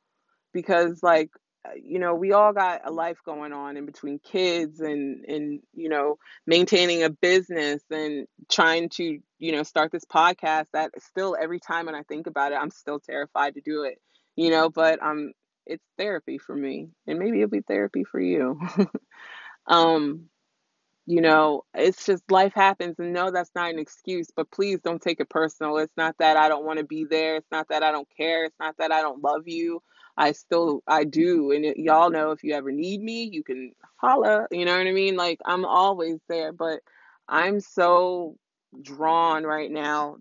because 0.52 1.00
like 1.04 1.30
Uh, 1.64 1.72
you 1.82 1.98
know, 1.98 2.14
we 2.14 2.32
all 2.32 2.52
got 2.52 2.86
a 2.86 2.90
mm. 2.90 2.94
life 2.94 3.18
going 3.24 3.52
on 3.52 3.76
in 3.76 3.86
between 3.86 4.18
kids 4.18 4.80
and 4.80 5.24
and 5.26 5.60
you 5.74 5.88
know, 5.88 6.16
maintaining 6.46 7.02
a 7.02 7.10
business 7.10 7.82
and 7.90 8.26
trying 8.50 8.88
to, 8.88 9.18
you 9.38 9.52
know, 9.52 9.62
start 9.62 9.92
this 9.92 10.04
podcast 10.04 10.66
that 10.72 10.90
still 11.02 11.36
every 11.40 11.60
time 11.60 11.86
when 11.86 11.94
I 11.94 12.02
think 12.02 12.26
about 12.26 12.52
it, 12.52 12.58
I'm 12.60 12.70
still 12.70 12.98
terrified 12.98 13.54
to 13.54 13.60
do 13.60 13.82
it. 13.84 13.98
You 14.36 14.50
know, 14.50 14.70
but 14.70 15.02
I'm 15.02 15.32
it's 15.66 15.84
therapy 15.96 16.38
for 16.38 16.54
me 16.54 16.88
and 17.06 17.18
maybe 17.18 17.38
it'll 17.38 17.50
be 17.50 17.60
therapy 17.60 18.02
for 18.02 18.20
you 18.20 18.58
um 19.66 20.24
you 21.06 21.20
know 21.20 21.62
it's 21.74 22.04
just 22.04 22.28
life 22.30 22.52
happens 22.54 22.96
and 22.98 23.12
no 23.12 23.30
that's 23.30 23.50
not 23.54 23.70
an 23.70 23.78
excuse 23.78 24.28
but 24.34 24.50
please 24.50 24.80
don't 24.82 25.00
take 25.00 25.20
it 25.20 25.28
personal 25.28 25.78
it's 25.78 25.96
not 25.96 26.14
that 26.18 26.36
i 26.36 26.48
don't 26.48 26.64
want 26.64 26.78
to 26.78 26.84
be 26.84 27.04
there 27.04 27.36
it's 27.36 27.50
not 27.50 27.68
that 27.68 27.82
i 27.82 27.92
don't 27.92 28.08
care 28.16 28.44
it's 28.44 28.58
not 28.58 28.76
that 28.78 28.92
i 28.92 29.00
don't 29.00 29.22
love 29.22 29.46
you 29.46 29.80
i 30.20 30.32
still 30.32 30.82
i 30.88 31.04
do 31.04 31.52
and 31.52 31.66
it, 31.66 31.78
y'all 31.78 32.10
know 32.10 32.32
if 32.32 32.44
you 32.44 32.54
ever 32.54 32.72
need 32.72 33.02
me 33.02 33.24
you 33.32 33.44
can 33.44 33.72
holla 33.98 34.48
you 34.52 34.66
know 34.66 34.78
what 34.78 34.88
i 34.88 34.92
mean? 34.92 35.16
Like 35.16 35.40
i'm 35.46 35.66
always 35.66 36.18
there 36.30 36.52
but 36.54 36.80
i'm 37.28 37.60
so 37.60 38.36
drawn 38.82 39.44
right 39.44 39.72
now 39.72 40.18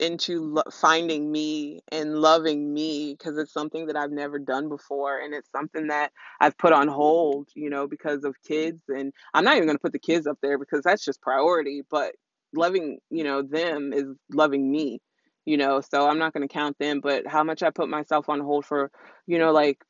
into 0.00 0.40
lo- 0.42 0.62
finding 0.72 1.30
me 1.32 1.80
and 1.90 2.18
loving 2.18 2.72
me 2.72 3.14
because 3.18 3.38
it's 3.38 3.52
something 3.52 3.86
that 3.86 3.96
I've 3.96 4.10
never 4.12 4.38
done 4.38 4.68
before 4.68 5.18
and 5.20 5.34
it's 5.34 5.50
something 5.50 5.88
that 5.88 6.12
I've 6.40 6.56
put 6.58 6.72
on 6.72 6.88
hold, 6.88 7.48
you 7.54 7.70
know, 7.70 7.86
because 7.86 8.24
of 8.24 8.34
kids 8.46 8.82
and 8.88 9.12
I'm 9.34 9.44
not 9.44 9.56
even 9.56 9.66
going 9.66 9.78
to 9.78 9.82
put 9.82 9.92
the 9.92 9.98
kids 9.98 10.26
up 10.26 10.38
there 10.42 10.58
because 10.58 10.82
that's 10.84 11.04
just 11.04 11.22
priority, 11.22 11.82
but 11.90 12.14
loving, 12.54 12.98
you 13.10 13.24
know, 13.24 13.42
them 13.42 13.92
is 13.92 14.06
loving 14.32 14.70
me, 14.70 15.00
you 15.48 15.56
know, 15.56 15.80
so 15.80 16.06
I'm 16.06 16.18
not 16.18 16.34
going 16.34 16.46
to 16.46 16.52
count 16.52 16.76
them, 16.78 17.00
but 17.00 17.26
how 17.26 17.42
much 17.42 17.62
I 17.62 17.70
put 17.70 17.88
myself 17.88 18.28
on 18.28 18.38
hold 18.40 18.66
for, 18.66 18.90
you 19.26 19.38
know, 19.38 19.50
like 19.50 19.82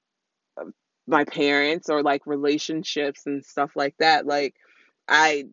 my 1.08 1.24
parents 1.24 1.88
or 1.90 2.00
like 2.00 2.22
relationships 2.26 3.22
and 3.26 3.44
stuff 3.44 3.72
like 3.74 3.96
that. 3.98 4.24
Like 4.24 4.54
I 5.08 5.46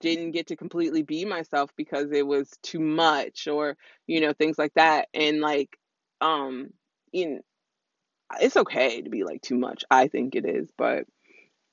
didn't 0.00 0.30
get 0.30 0.46
to 0.46 0.56
completely 0.56 1.02
be 1.02 1.26
myself 1.26 1.70
because 1.76 2.10
it 2.10 2.26
was 2.26 2.48
too 2.62 2.80
much 2.80 3.48
or 3.48 3.76
you 4.06 4.22
know 4.22 4.32
things 4.32 4.58
like 4.58 4.72
that 4.76 5.08
and 5.12 5.42
like 5.42 5.76
um 6.22 6.70
in 7.12 7.40
it's 8.40 8.56
okay 8.56 9.02
to 9.02 9.10
be 9.10 9.24
like 9.24 9.42
too 9.42 9.58
much 9.58 9.84
i 9.90 10.08
think 10.08 10.34
it 10.34 10.46
is 10.46 10.70
but 10.78 11.04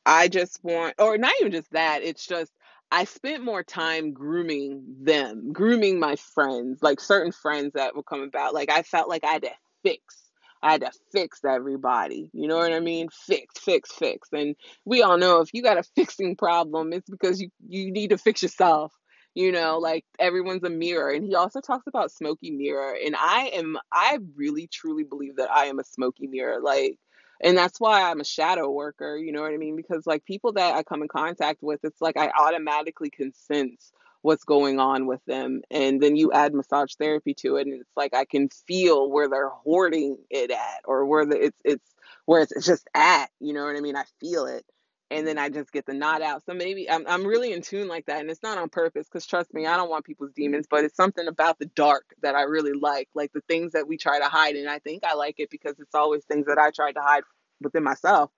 I 0.07 0.29
just 0.29 0.63
want, 0.63 0.95
or 0.99 1.17
not 1.17 1.33
even 1.41 1.51
just 1.51 1.69
that, 1.71 2.01
it's 2.01 2.25
just 2.25 2.53
I 2.91 3.03
spent 3.03 3.43
more 3.43 3.63
time 3.63 4.13
grooming 4.13 4.83
them, 5.01 5.51
grooming 5.51 5.99
my 5.99 6.15
friends, 6.15 6.81
like 6.81 6.99
certain 6.99 7.31
friends 7.31 7.73
that 7.73 7.95
would 7.95 8.05
come 8.05 8.21
about. 8.21 8.53
Like 8.53 8.71
I 8.71 8.83
felt 8.83 9.09
like 9.09 9.23
I 9.23 9.33
had 9.33 9.41
to 9.43 9.51
fix. 9.83 10.27
I 10.63 10.71
had 10.71 10.81
to 10.81 10.91
fix 11.11 11.43
everybody. 11.45 12.29
You 12.33 12.47
know 12.47 12.57
what 12.57 12.73
I 12.73 12.79
mean? 12.79 13.09
Fix, 13.09 13.59
fix, 13.59 13.91
fix. 13.91 14.29
And 14.31 14.55
we 14.85 15.01
all 15.03 15.17
know 15.17 15.41
if 15.41 15.53
you 15.53 15.61
got 15.61 15.77
a 15.77 15.83
fixing 15.83 16.35
problem, 16.35 16.93
it's 16.93 17.09
because 17.09 17.41
you 17.41 17.49
you 17.67 17.91
need 17.91 18.09
to 18.11 18.17
fix 18.17 18.41
yourself. 18.41 18.93
You 19.35 19.51
know, 19.51 19.77
like 19.77 20.03
everyone's 20.17 20.63
a 20.63 20.69
mirror. 20.69 21.11
And 21.11 21.23
he 21.23 21.35
also 21.35 21.61
talks 21.61 21.85
about 21.87 22.11
smoky 22.11 22.51
mirror. 22.51 22.97
And 23.05 23.15
I 23.15 23.51
am 23.53 23.77
I 23.91 24.17
really 24.35 24.67
truly 24.67 25.03
believe 25.03 25.35
that 25.35 25.51
I 25.51 25.65
am 25.65 25.79
a 25.79 25.83
smoky 25.83 26.25
mirror. 26.25 26.59
Like 26.61 26.97
and 27.41 27.57
that's 27.57 27.79
why 27.79 28.09
I'm 28.09 28.19
a 28.19 28.25
shadow 28.25 28.69
worker, 28.69 29.17
you 29.17 29.31
know 29.31 29.41
what 29.41 29.53
I 29.53 29.57
mean? 29.57 29.75
Because 29.75 30.05
like 30.07 30.25
people 30.25 30.53
that 30.53 30.75
I 30.75 30.83
come 30.83 31.01
in 31.01 31.07
contact 31.07 31.61
with, 31.61 31.79
it's 31.83 32.01
like 32.01 32.17
I 32.17 32.29
automatically 32.29 33.09
can 33.09 33.33
sense 33.33 33.91
what's 34.21 34.43
going 34.43 34.79
on 34.79 35.05
with 35.05 35.23
them. 35.25 35.61
And 35.69 36.01
then 36.01 36.15
you 36.15 36.31
add 36.31 36.53
massage 36.53 36.93
therapy 36.95 37.33
to 37.35 37.57
it 37.57 37.67
and 37.67 37.79
it's 37.81 37.95
like 37.95 38.13
I 38.13 38.25
can 38.25 38.49
feel 38.49 39.09
where 39.09 39.29
they're 39.29 39.49
hoarding 39.49 40.17
it 40.29 40.51
at 40.51 40.81
or 40.85 41.05
where 41.05 41.25
the 41.25 41.45
it's 41.45 41.59
it's 41.63 41.95
where 42.25 42.41
it's 42.41 42.65
just 42.65 42.87
at, 42.93 43.27
you 43.39 43.53
know 43.53 43.65
what 43.65 43.75
I 43.77 43.81
mean? 43.81 43.95
I 43.95 44.03
feel 44.19 44.45
it. 44.45 44.65
And 45.09 45.25
then 45.25 45.37
I 45.37 45.49
just 45.49 45.71
get 45.71 45.85
the 45.85 45.93
nod 45.93 46.21
out. 46.21 46.43
So 46.45 46.53
maybe 46.53 46.89
I'm 46.89 47.05
I'm 47.07 47.25
really 47.25 47.53
in 47.53 47.61
tune 47.61 47.87
like 47.87 48.05
that. 48.07 48.19
And 48.19 48.29
it's 48.29 48.43
not 48.43 48.57
on 48.57 48.69
purpose 48.69 49.07
because 49.07 49.25
trust 49.25 49.53
me, 49.53 49.65
I 49.65 49.77
don't 49.77 49.89
want 49.89 50.05
people's 50.05 50.33
demons, 50.33 50.67
but 50.69 50.83
it's 50.83 50.97
something 50.97 51.27
about 51.27 51.59
the 51.59 51.67
dark 51.67 52.05
that 52.21 52.35
I 52.35 52.43
really 52.43 52.73
like. 52.73 53.07
Like 53.13 53.31
the 53.33 53.41
things 53.47 53.71
that 53.73 53.87
we 53.87 53.97
try 53.97 54.19
to 54.19 54.25
hide. 54.25 54.55
And 54.55 54.69
I 54.69 54.79
think 54.79 55.05
I 55.05 55.13
like 55.13 55.35
it 55.39 55.49
because 55.49 55.79
it's 55.79 55.95
always 55.95 56.25
things 56.25 56.47
that 56.47 56.57
I 56.57 56.71
tried 56.71 56.93
to 56.93 57.01
hide 57.01 57.23
within 57.61 57.83
myself. 57.83 58.31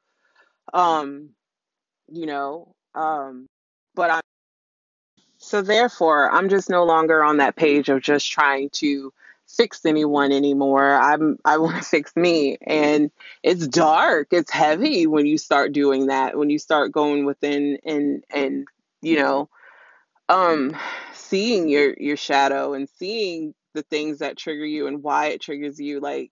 Um, 0.74 1.32
you 2.08 2.26
know, 2.26 2.74
um, 2.96 3.48
but 3.96 4.12
I'm 4.12 4.22
so 5.38 5.62
therefore 5.62 6.32
I'm 6.32 6.50
just 6.50 6.70
no 6.70 6.84
longer 6.84 7.24
on 7.24 7.38
that 7.38 7.56
page 7.56 7.90
of 7.90 8.02
just 8.02 8.30
trying 8.32 8.70
to 8.74 9.12
fix 9.50 9.86
anyone 9.86 10.32
anymore. 10.32 10.94
I'm 10.94 11.38
I 11.44 11.58
want 11.58 11.78
to 11.78 11.84
fix 11.90 12.16
me 12.16 12.58
and 12.66 13.12
it's 13.44 13.68
dark. 13.68 14.30
It's 14.32 14.52
heavy 14.52 15.08
when 15.08 15.26
you 15.26 15.38
start 15.38 15.74
doing 15.74 16.08
that. 16.08 16.38
When 16.38 16.50
you 16.50 16.60
start 16.60 16.92
going 16.92 17.26
within 17.26 17.78
and 17.86 18.24
and 18.30 18.68
you 19.02 19.18
know 19.18 19.50
um 20.30 20.76
seeing 21.14 21.70
your 21.70 21.96
your 21.98 22.18
shadow 22.18 22.74
and 22.74 22.88
seeing 22.90 23.54
the 23.74 23.84
things 23.84 24.20
that 24.20 24.38
trigger 24.38 24.66
you 24.66 24.88
and 24.88 25.04
why 25.04 25.28
it 25.28 25.42
triggers 25.42 25.80
you 25.80 26.00
like 26.00 26.32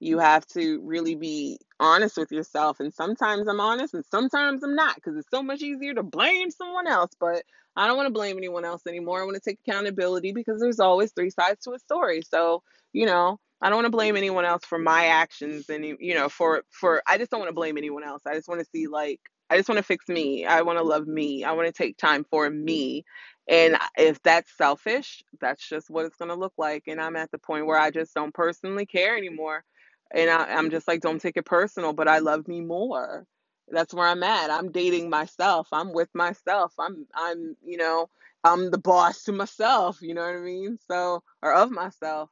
you 0.00 0.18
have 0.18 0.46
to 0.46 0.80
really 0.84 1.14
be 1.14 1.58
honest 1.80 2.16
with 2.16 2.30
yourself 2.32 2.80
and 2.80 2.92
sometimes 2.92 3.48
i'm 3.48 3.60
honest 3.60 3.94
and 3.94 4.04
sometimes 4.04 4.62
i'm 4.62 4.74
not 4.74 4.94
because 4.96 5.16
it's 5.16 5.30
so 5.30 5.42
much 5.42 5.62
easier 5.62 5.94
to 5.94 6.02
blame 6.02 6.50
someone 6.50 6.86
else 6.86 7.10
but 7.20 7.42
i 7.76 7.86
don't 7.86 7.96
want 7.96 8.06
to 8.06 8.12
blame 8.12 8.36
anyone 8.36 8.64
else 8.64 8.82
anymore 8.86 9.20
i 9.20 9.24
want 9.24 9.34
to 9.36 9.50
take 9.50 9.58
accountability 9.66 10.32
because 10.32 10.60
there's 10.60 10.80
always 10.80 11.12
three 11.12 11.30
sides 11.30 11.62
to 11.64 11.72
a 11.72 11.78
story 11.78 12.22
so 12.22 12.62
you 12.92 13.06
know 13.06 13.38
i 13.60 13.68
don't 13.68 13.76
want 13.76 13.86
to 13.86 13.90
blame 13.90 14.16
anyone 14.16 14.44
else 14.44 14.64
for 14.64 14.78
my 14.78 15.06
actions 15.06 15.68
and 15.68 15.84
you 15.84 16.14
know 16.14 16.28
for 16.28 16.62
for 16.70 17.02
i 17.06 17.18
just 17.18 17.30
don't 17.30 17.40
want 17.40 17.48
to 17.48 17.54
blame 17.54 17.76
anyone 17.78 18.04
else 18.04 18.22
i 18.26 18.34
just 18.34 18.48
want 18.48 18.60
to 18.60 18.66
see 18.72 18.86
like 18.86 19.20
I 19.50 19.56
just 19.56 19.68
want 19.68 19.78
to 19.78 19.82
fix 19.84 20.08
me. 20.08 20.44
I 20.44 20.62
want 20.62 20.78
to 20.78 20.84
love 20.84 21.06
me. 21.06 21.42
I 21.42 21.52
want 21.52 21.68
to 21.68 21.72
take 21.72 21.96
time 21.96 22.24
for 22.30 22.50
me. 22.50 23.04
And 23.48 23.78
if 23.96 24.22
that's 24.22 24.54
selfish, 24.58 25.22
that's 25.40 25.66
just 25.66 25.88
what 25.88 26.04
it's 26.04 26.16
going 26.16 26.28
to 26.28 26.34
look 26.34 26.52
like. 26.58 26.84
And 26.86 27.00
I'm 27.00 27.16
at 27.16 27.30
the 27.30 27.38
point 27.38 27.64
where 27.66 27.78
I 27.78 27.90
just 27.90 28.12
don't 28.14 28.34
personally 28.34 28.84
care 28.84 29.16
anymore. 29.16 29.64
And 30.12 30.30
I, 30.30 30.44
I'm 30.54 30.70
just 30.70 30.88
like, 30.88 31.00
don't 31.00 31.20
take 31.20 31.36
it 31.36 31.46
personal, 31.46 31.92
but 31.92 32.08
I 32.08 32.18
love 32.20 32.48
me 32.48 32.60
more. 32.60 33.26
That's 33.68 33.94
where 33.94 34.08
I'm 34.08 34.22
at. 34.22 34.50
I'm 34.50 34.72
dating 34.72 35.10
myself. 35.10 35.68
I'm 35.72 35.92
with 35.92 36.10
myself. 36.14 36.74
I'm, 36.78 37.06
I'm, 37.14 37.56
you 37.64 37.78
know, 37.78 38.08
I'm 38.44 38.70
the 38.70 38.78
boss 38.78 39.24
to 39.24 39.32
myself. 39.32 39.98
You 40.02 40.14
know 40.14 40.22
what 40.22 40.36
I 40.36 40.40
mean? 40.40 40.78
So, 40.90 41.22
or 41.42 41.54
of 41.54 41.70
myself. 41.70 42.30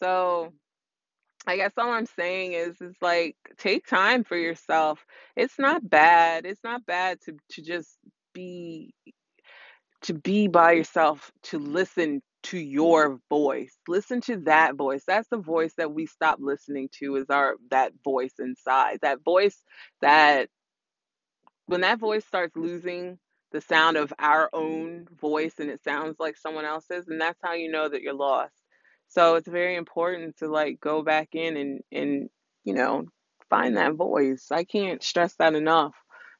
So, 0.00 0.52
I 1.46 1.56
guess 1.56 1.72
all 1.78 1.90
I'm 1.90 2.06
saying 2.06 2.54
is 2.54 2.80
is 2.80 2.96
like 3.02 3.36
take 3.58 3.86
time 3.86 4.24
for 4.24 4.36
yourself. 4.36 5.04
It's 5.36 5.58
not 5.58 5.88
bad. 5.88 6.46
It's 6.46 6.64
not 6.64 6.86
bad 6.86 7.20
to 7.26 7.36
to 7.52 7.62
just 7.62 7.98
be 8.34 8.94
to 10.02 10.14
be 10.14 10.48
by 10.48 10.72
yourself, 10.72 11.30
to 11.44 11.58
listen 11.58 12.22
to 12.44 12.58
your 12.58 13.20
voice. 13.28 13.76
Listen 13.88 14.20
to 14.22 14.38
that 14.38 14.76
voice. 14.76 15.04
That's 15.06 15.28
the 15.28 15.38
voice 15.38 15.74
that 15.76 15.92
we 15.92 16.06
stop 16.06 16.38
listening 16.40 16.88
to 17.00 17.16
is 17.16 17.30
our 17.30 17.56
that 17.70 17.92
voice 18.04 18.34
inside. 18.38 18.98
That 19.02 19.22
voice 19.24 19.62
that 20.00 20.48
when 21.66 21.82
that 21.82 21.98
voice 21.98 22.24
starts 22.26 22.56
losing 22.56 23.18
the 23.52 23.60
sound 23.60 23.96
of 23.96 24.12
our 24.18 24.48
own 24.52 25.06
voice 25.20 25.54
and 25.58 25.70
it 25.70 25.82
sounds 25.84 26.16
like 26.18 26.36
someone 26.36 26.64
else's, 26.64 27.08
and 27.08 27.20
that's 27.20 27.38
how 27.42 27.52
you 27.54 27.70
know 27.70 27.88
that 27.88 28.02
you're 28.02 28.14
lost. 28.14 28.54
So 29.08 29.36
it's 29.36 29.48
very 29.48 29.76
important 29.76 30.38
to 30.38 30.48
like 30.48 30.80
go 30.80 31.02
back 31.02 31.30
in 31.34 31.56
and 31.56 31.80
and 31.92 32.30
you 32.64 32.74
know 32.74 33.06
find 33.50 33.76
that 33.76 33.94
voice. 33.94 34.48
I 34.50 34.64
can't 34.64 35.02
stress 35.02 35.34
that 35.36 35.54
enough. 35.54 35.94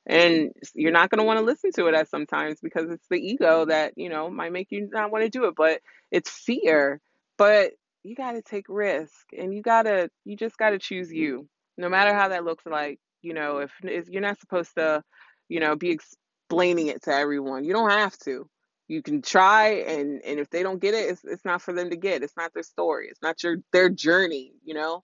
And 0.07 0.51
you're 0.75 0.93
not 0.93 1.11
going 1.11 1.21
to 1.21 1.25
want 1.25 1.39
to 1.39 1.45
listen 1.45 1.71
to 1.77 1.87
it 1.87 1.95
at 1.95 2.09
sometimes 2.09 2.59
because 2.61 2.91
it's 2.91 3.07
the 3.09 3.19
ego 3.19 3.67
that, 3.67 3.93
you 3.97 4.09
know, 4.09 4.31
might 4.31 4.53
make 4.53 4.69
you 4.71 4.89
not 4.91 5.13
want 5.13 5.25
to 5.25 5.31
do 5.31 5.45
it, 5.45 5.55
but 5.57 5.81
it's 6.11 6.31
fear. 6.31 7.01
But 7.39 7.73
you 8.03 8.17
got 8.17 8.33
to 8.33 8.43
take 8.43 8.67
risk 8.69 9.27
and 9.37 9.55
you 9.55 9.63
got 9.63 9.85
to 9.85 10.11
you 10.25 10.37
just 10.37 10.59
got 10.59 10.71
to 10.71 10.79
choose 10.79 11.13
you. 11.13 11.49
No 11.79 11.89
matter 11.89 12.15
how 12.15 12.29
that 12.29 12.45
looks 12.45 12.67
like, 12.67 12.99
you 13.23 13.33
know, 13.33 13.59
if, 13.59 13.71
if 13.83 14.09
you're 14.09 14.23
not 14.23 14.41
supposed 14.41 14.75
to, 14.77 15.03
you 15.49 15.61
know, 15.61 15.77
be 15.77 15.91
explaining 15.91 16.89
it 16.89 17.03
to 17.05 17.15
everyone. 17.15 17.65
You 17.65 17.73
don't 17.73 17.91
have 17.91 18.17
to. 18.25 18.49
You 18.89 19.03
can 19.03 19.23
try 19.23 19.85
and 19.87 20.21
and 20.25 20.41
if 20.41 20.51
they 20.51 20.63
don't 20.63 20.81
get 20.81 20.95
it, 20.95 21.11
it's 21.11 21.23
it's 21.25 21.45
not 21.45 21.63
for 21.63 21.73
them 21.73 21.91
to 21.91 21.97
get. 21.97 22.23
It's 22.23 22.37
not 22.37 22.53
their 22.53 22.65
story. 22.65 23.07
It's 23.09 23.23
not 23.23 23.43
your 23.43 23.59
their 23.73 23.89
journey, 23.89 24.53
you 24.65 24.75
know? 24.75 25.03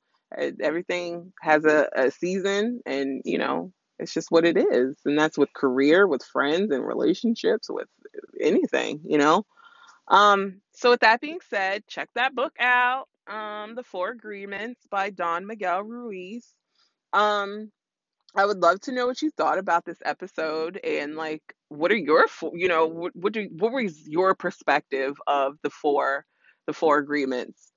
Everything 0.60 1.32
has 1.40 1.64
a, 1.64 1.88
a 1.94 2.10
season 2.10 2.80
and, 2.84 3.22
you 3.24 3.38
know, 3.38 3.72
it's 3.98 4.14
just 4.14 4.30
what 4.30 4.44
it 4.44 4.56
is. 4.56 4.96
And 5.04 5.18
that's 5.18 5.38
with 5.38 5.52
career, 5.52 6.06
with 6.06 6.22
friends 6.22 6.70
and 6.70 6.86
relationships, 6.86 7.68
with 7.70 7.88
anything, 8.40 9.00
you 9.04 9.18
know? 9.18 9.44
Um, 10.08 10.60
so 10.72 10.90
with 10.90 11.00
that 11.00 11.20
being 11.20 11.40
said, 11.50 11.86
check 11.86 12.08
that 12.14 12.34
book 12.34 12.54
out, 12.60 13.08
um, 13.28 13.74
The 13.74 13.82
Four 13.82 14.10
Agreements 14.10 14.80
by 14.90 15.10
Don 15.10 15.46
Miguel 15.46 15.82
Ruiz. 15.82 16.46
Um, 17.12 17.70
I 18.34 18.44
would 18.44 18.58
love 18.58 18.80
to 18.82 18.92
know 18.92 19.06
what 19.06 19.22
you 19.22 19.30
thought 19.30 19.58
about 19.58 19.84
this 19.84 19.98
episode 20.04 20.78
and 20.84 21.16
like 21.16 21.42
what 21.68 21.90
are 21.90 21.96
your 21.96 22.26
you 22.52 22.68
know 22.68 22.86
what 22.86 23.16
what, 23.16 23.32
do, 23.32 23.48
what 23.56 23.72
was 23.72 24.06
your 24.06 24.34
perspective 24.34 25.16
of 25.26 25.56
the 25.62 25.70
four 25.70 26.24
the 26.66 26.72
four 26.72 26.98
agreements 26.98 27.72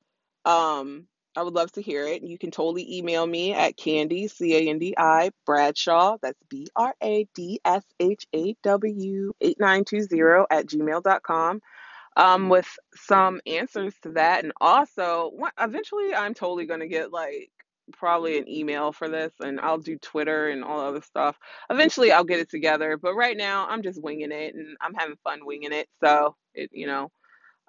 um 0.46 1.08
I 1.36 1.44
would 1.44 1.54
love 1.54 1.72
to 1.74 1.82
hear 1.82 2.06
it. 2.06 2.24
You 2.24 2.38
can 2.38 2.52
totally 2.52 2.98
email 2.98 3.26
me 3.26 3.54
at 3.54 3.78
Candi 3.78 4.30
C 4.30 4.56
A 4.56 4.70
N 4.70 4.80
D 4.80 4.94
I 4.98 5.32
Bradshaw 5.46 6.18
that's 6.22 6.40
B 6.50 6.68
R 6.76 6.94
A 7.02 7.26
D 7.34 7.60
S 7.64 7.86
H 8.00 8.28
A 8.36 8.56
W 8.64 9.34
8920 9.42 10.46
at 10.52 10.66
gmail 10.66 11.04
dot 11.04 11.24
com 11.24 11.62
um, 12.18 12.50
with 12.50 12.68
some 12.96 13.40
answers 13.46 13.94
to 14.04 14.12
that. 14.14 14.44
And 14.44 14.54
also, 14.60 15.32
eventually, 15.60 16.14
I'm 16.14 16.34
totally 16.34 16.66
going 16.66 16.82
to 16.82 16.88
get 16.88 17.12
like 17.12 17.50
probably 17.94 18.38
an 18.38 18.50
email 18.50 18.92
for 18.92 19.08
this, 19.08 19.32
and 19.40 19.60
I'll 19.60 19.78
do 19.78 19.98
Twitter 19.98 20.50
and 20.50 20.64
all 20.64 20.82
other 20.82 21.02
stuff. 21.02 21.38
Eventually, 21.70 22.12
I'll 22.12 22.24
get 22.24 22.40
it 22.40 22.50
together. 22.50 22.98
But 22.98 23.16
right 23.16 23.38
now, 23.38 23.68
I'm 23.68 23.84
just 23.84 24.02
winging 24.02 24.32
it, 24.32 24.54
and 24.56 24.76
I'm 24.82 24.94
having 24.94 25.16
fun 25.24 25.46
winging 25.46 25.74
it. 25.74 25.88
So 26.04 26.36
it, 26.54 26.70
you 26.74 26.88
know, 26.88 27.12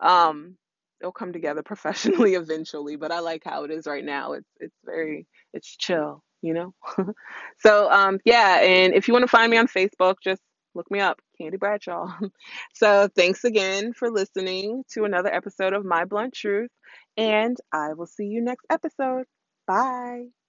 um, 0.01 0.57
it'll 1.03 1.13
come 1.13 1.33
together 1.33 1.63
professionally 1.63 2.35
eventually. 2.43 2.97
But 2.97 3.13
I 3.13 3.19
like 3.19 3.43
how 3.45 3.65
it 3.65 3.71
is 3.71 3.87
right 3.87 4.05
now. 4.05 4.33
It's 4.33 4.49
it's 4.61 4.77
very 4.85 5.27
it's 5.53 5.77
chill, 5.77 6.23
you 6.41 6.55
know. 6.55 6.75
So 7.59 7.91
um 7.91 8.19
yeah, 8.25 8.61
and 8.63 8.95
if 8.95 9.09
you 9.09 9.15
want 9.15 9.25
to 9.25 9.29
find 9.29 9.51
me 9.51 9.59
on 9.59 9.67
Facebook, 9.67 10.17
just 10.23 10.41
look 10.75 10.91
me 10.91 11.01
up, 11.01 11.21
Candi 11.41 11.59
Bradshaw. 11.59 12.07
So 12.75 13.09
thanks 13.17 13.45
again 13.45 13.93
for 13.93 14.11
listening 14.11 14.85
to 14.93 15.05
another 15.05 15.33
episode 15.33 15.75
of 15.75 15.85
My 15.85 16.05
Blunt 16.05 16.35
Truth, 16.35 16.71
and 17.17 17.57
I 17.73 17.95
will 17.95 18.07
see 18.07 18.27
you 18.27 18.43
next 18.43 18.67
episode. 18.71 19.27
Bye. 19.67 20.42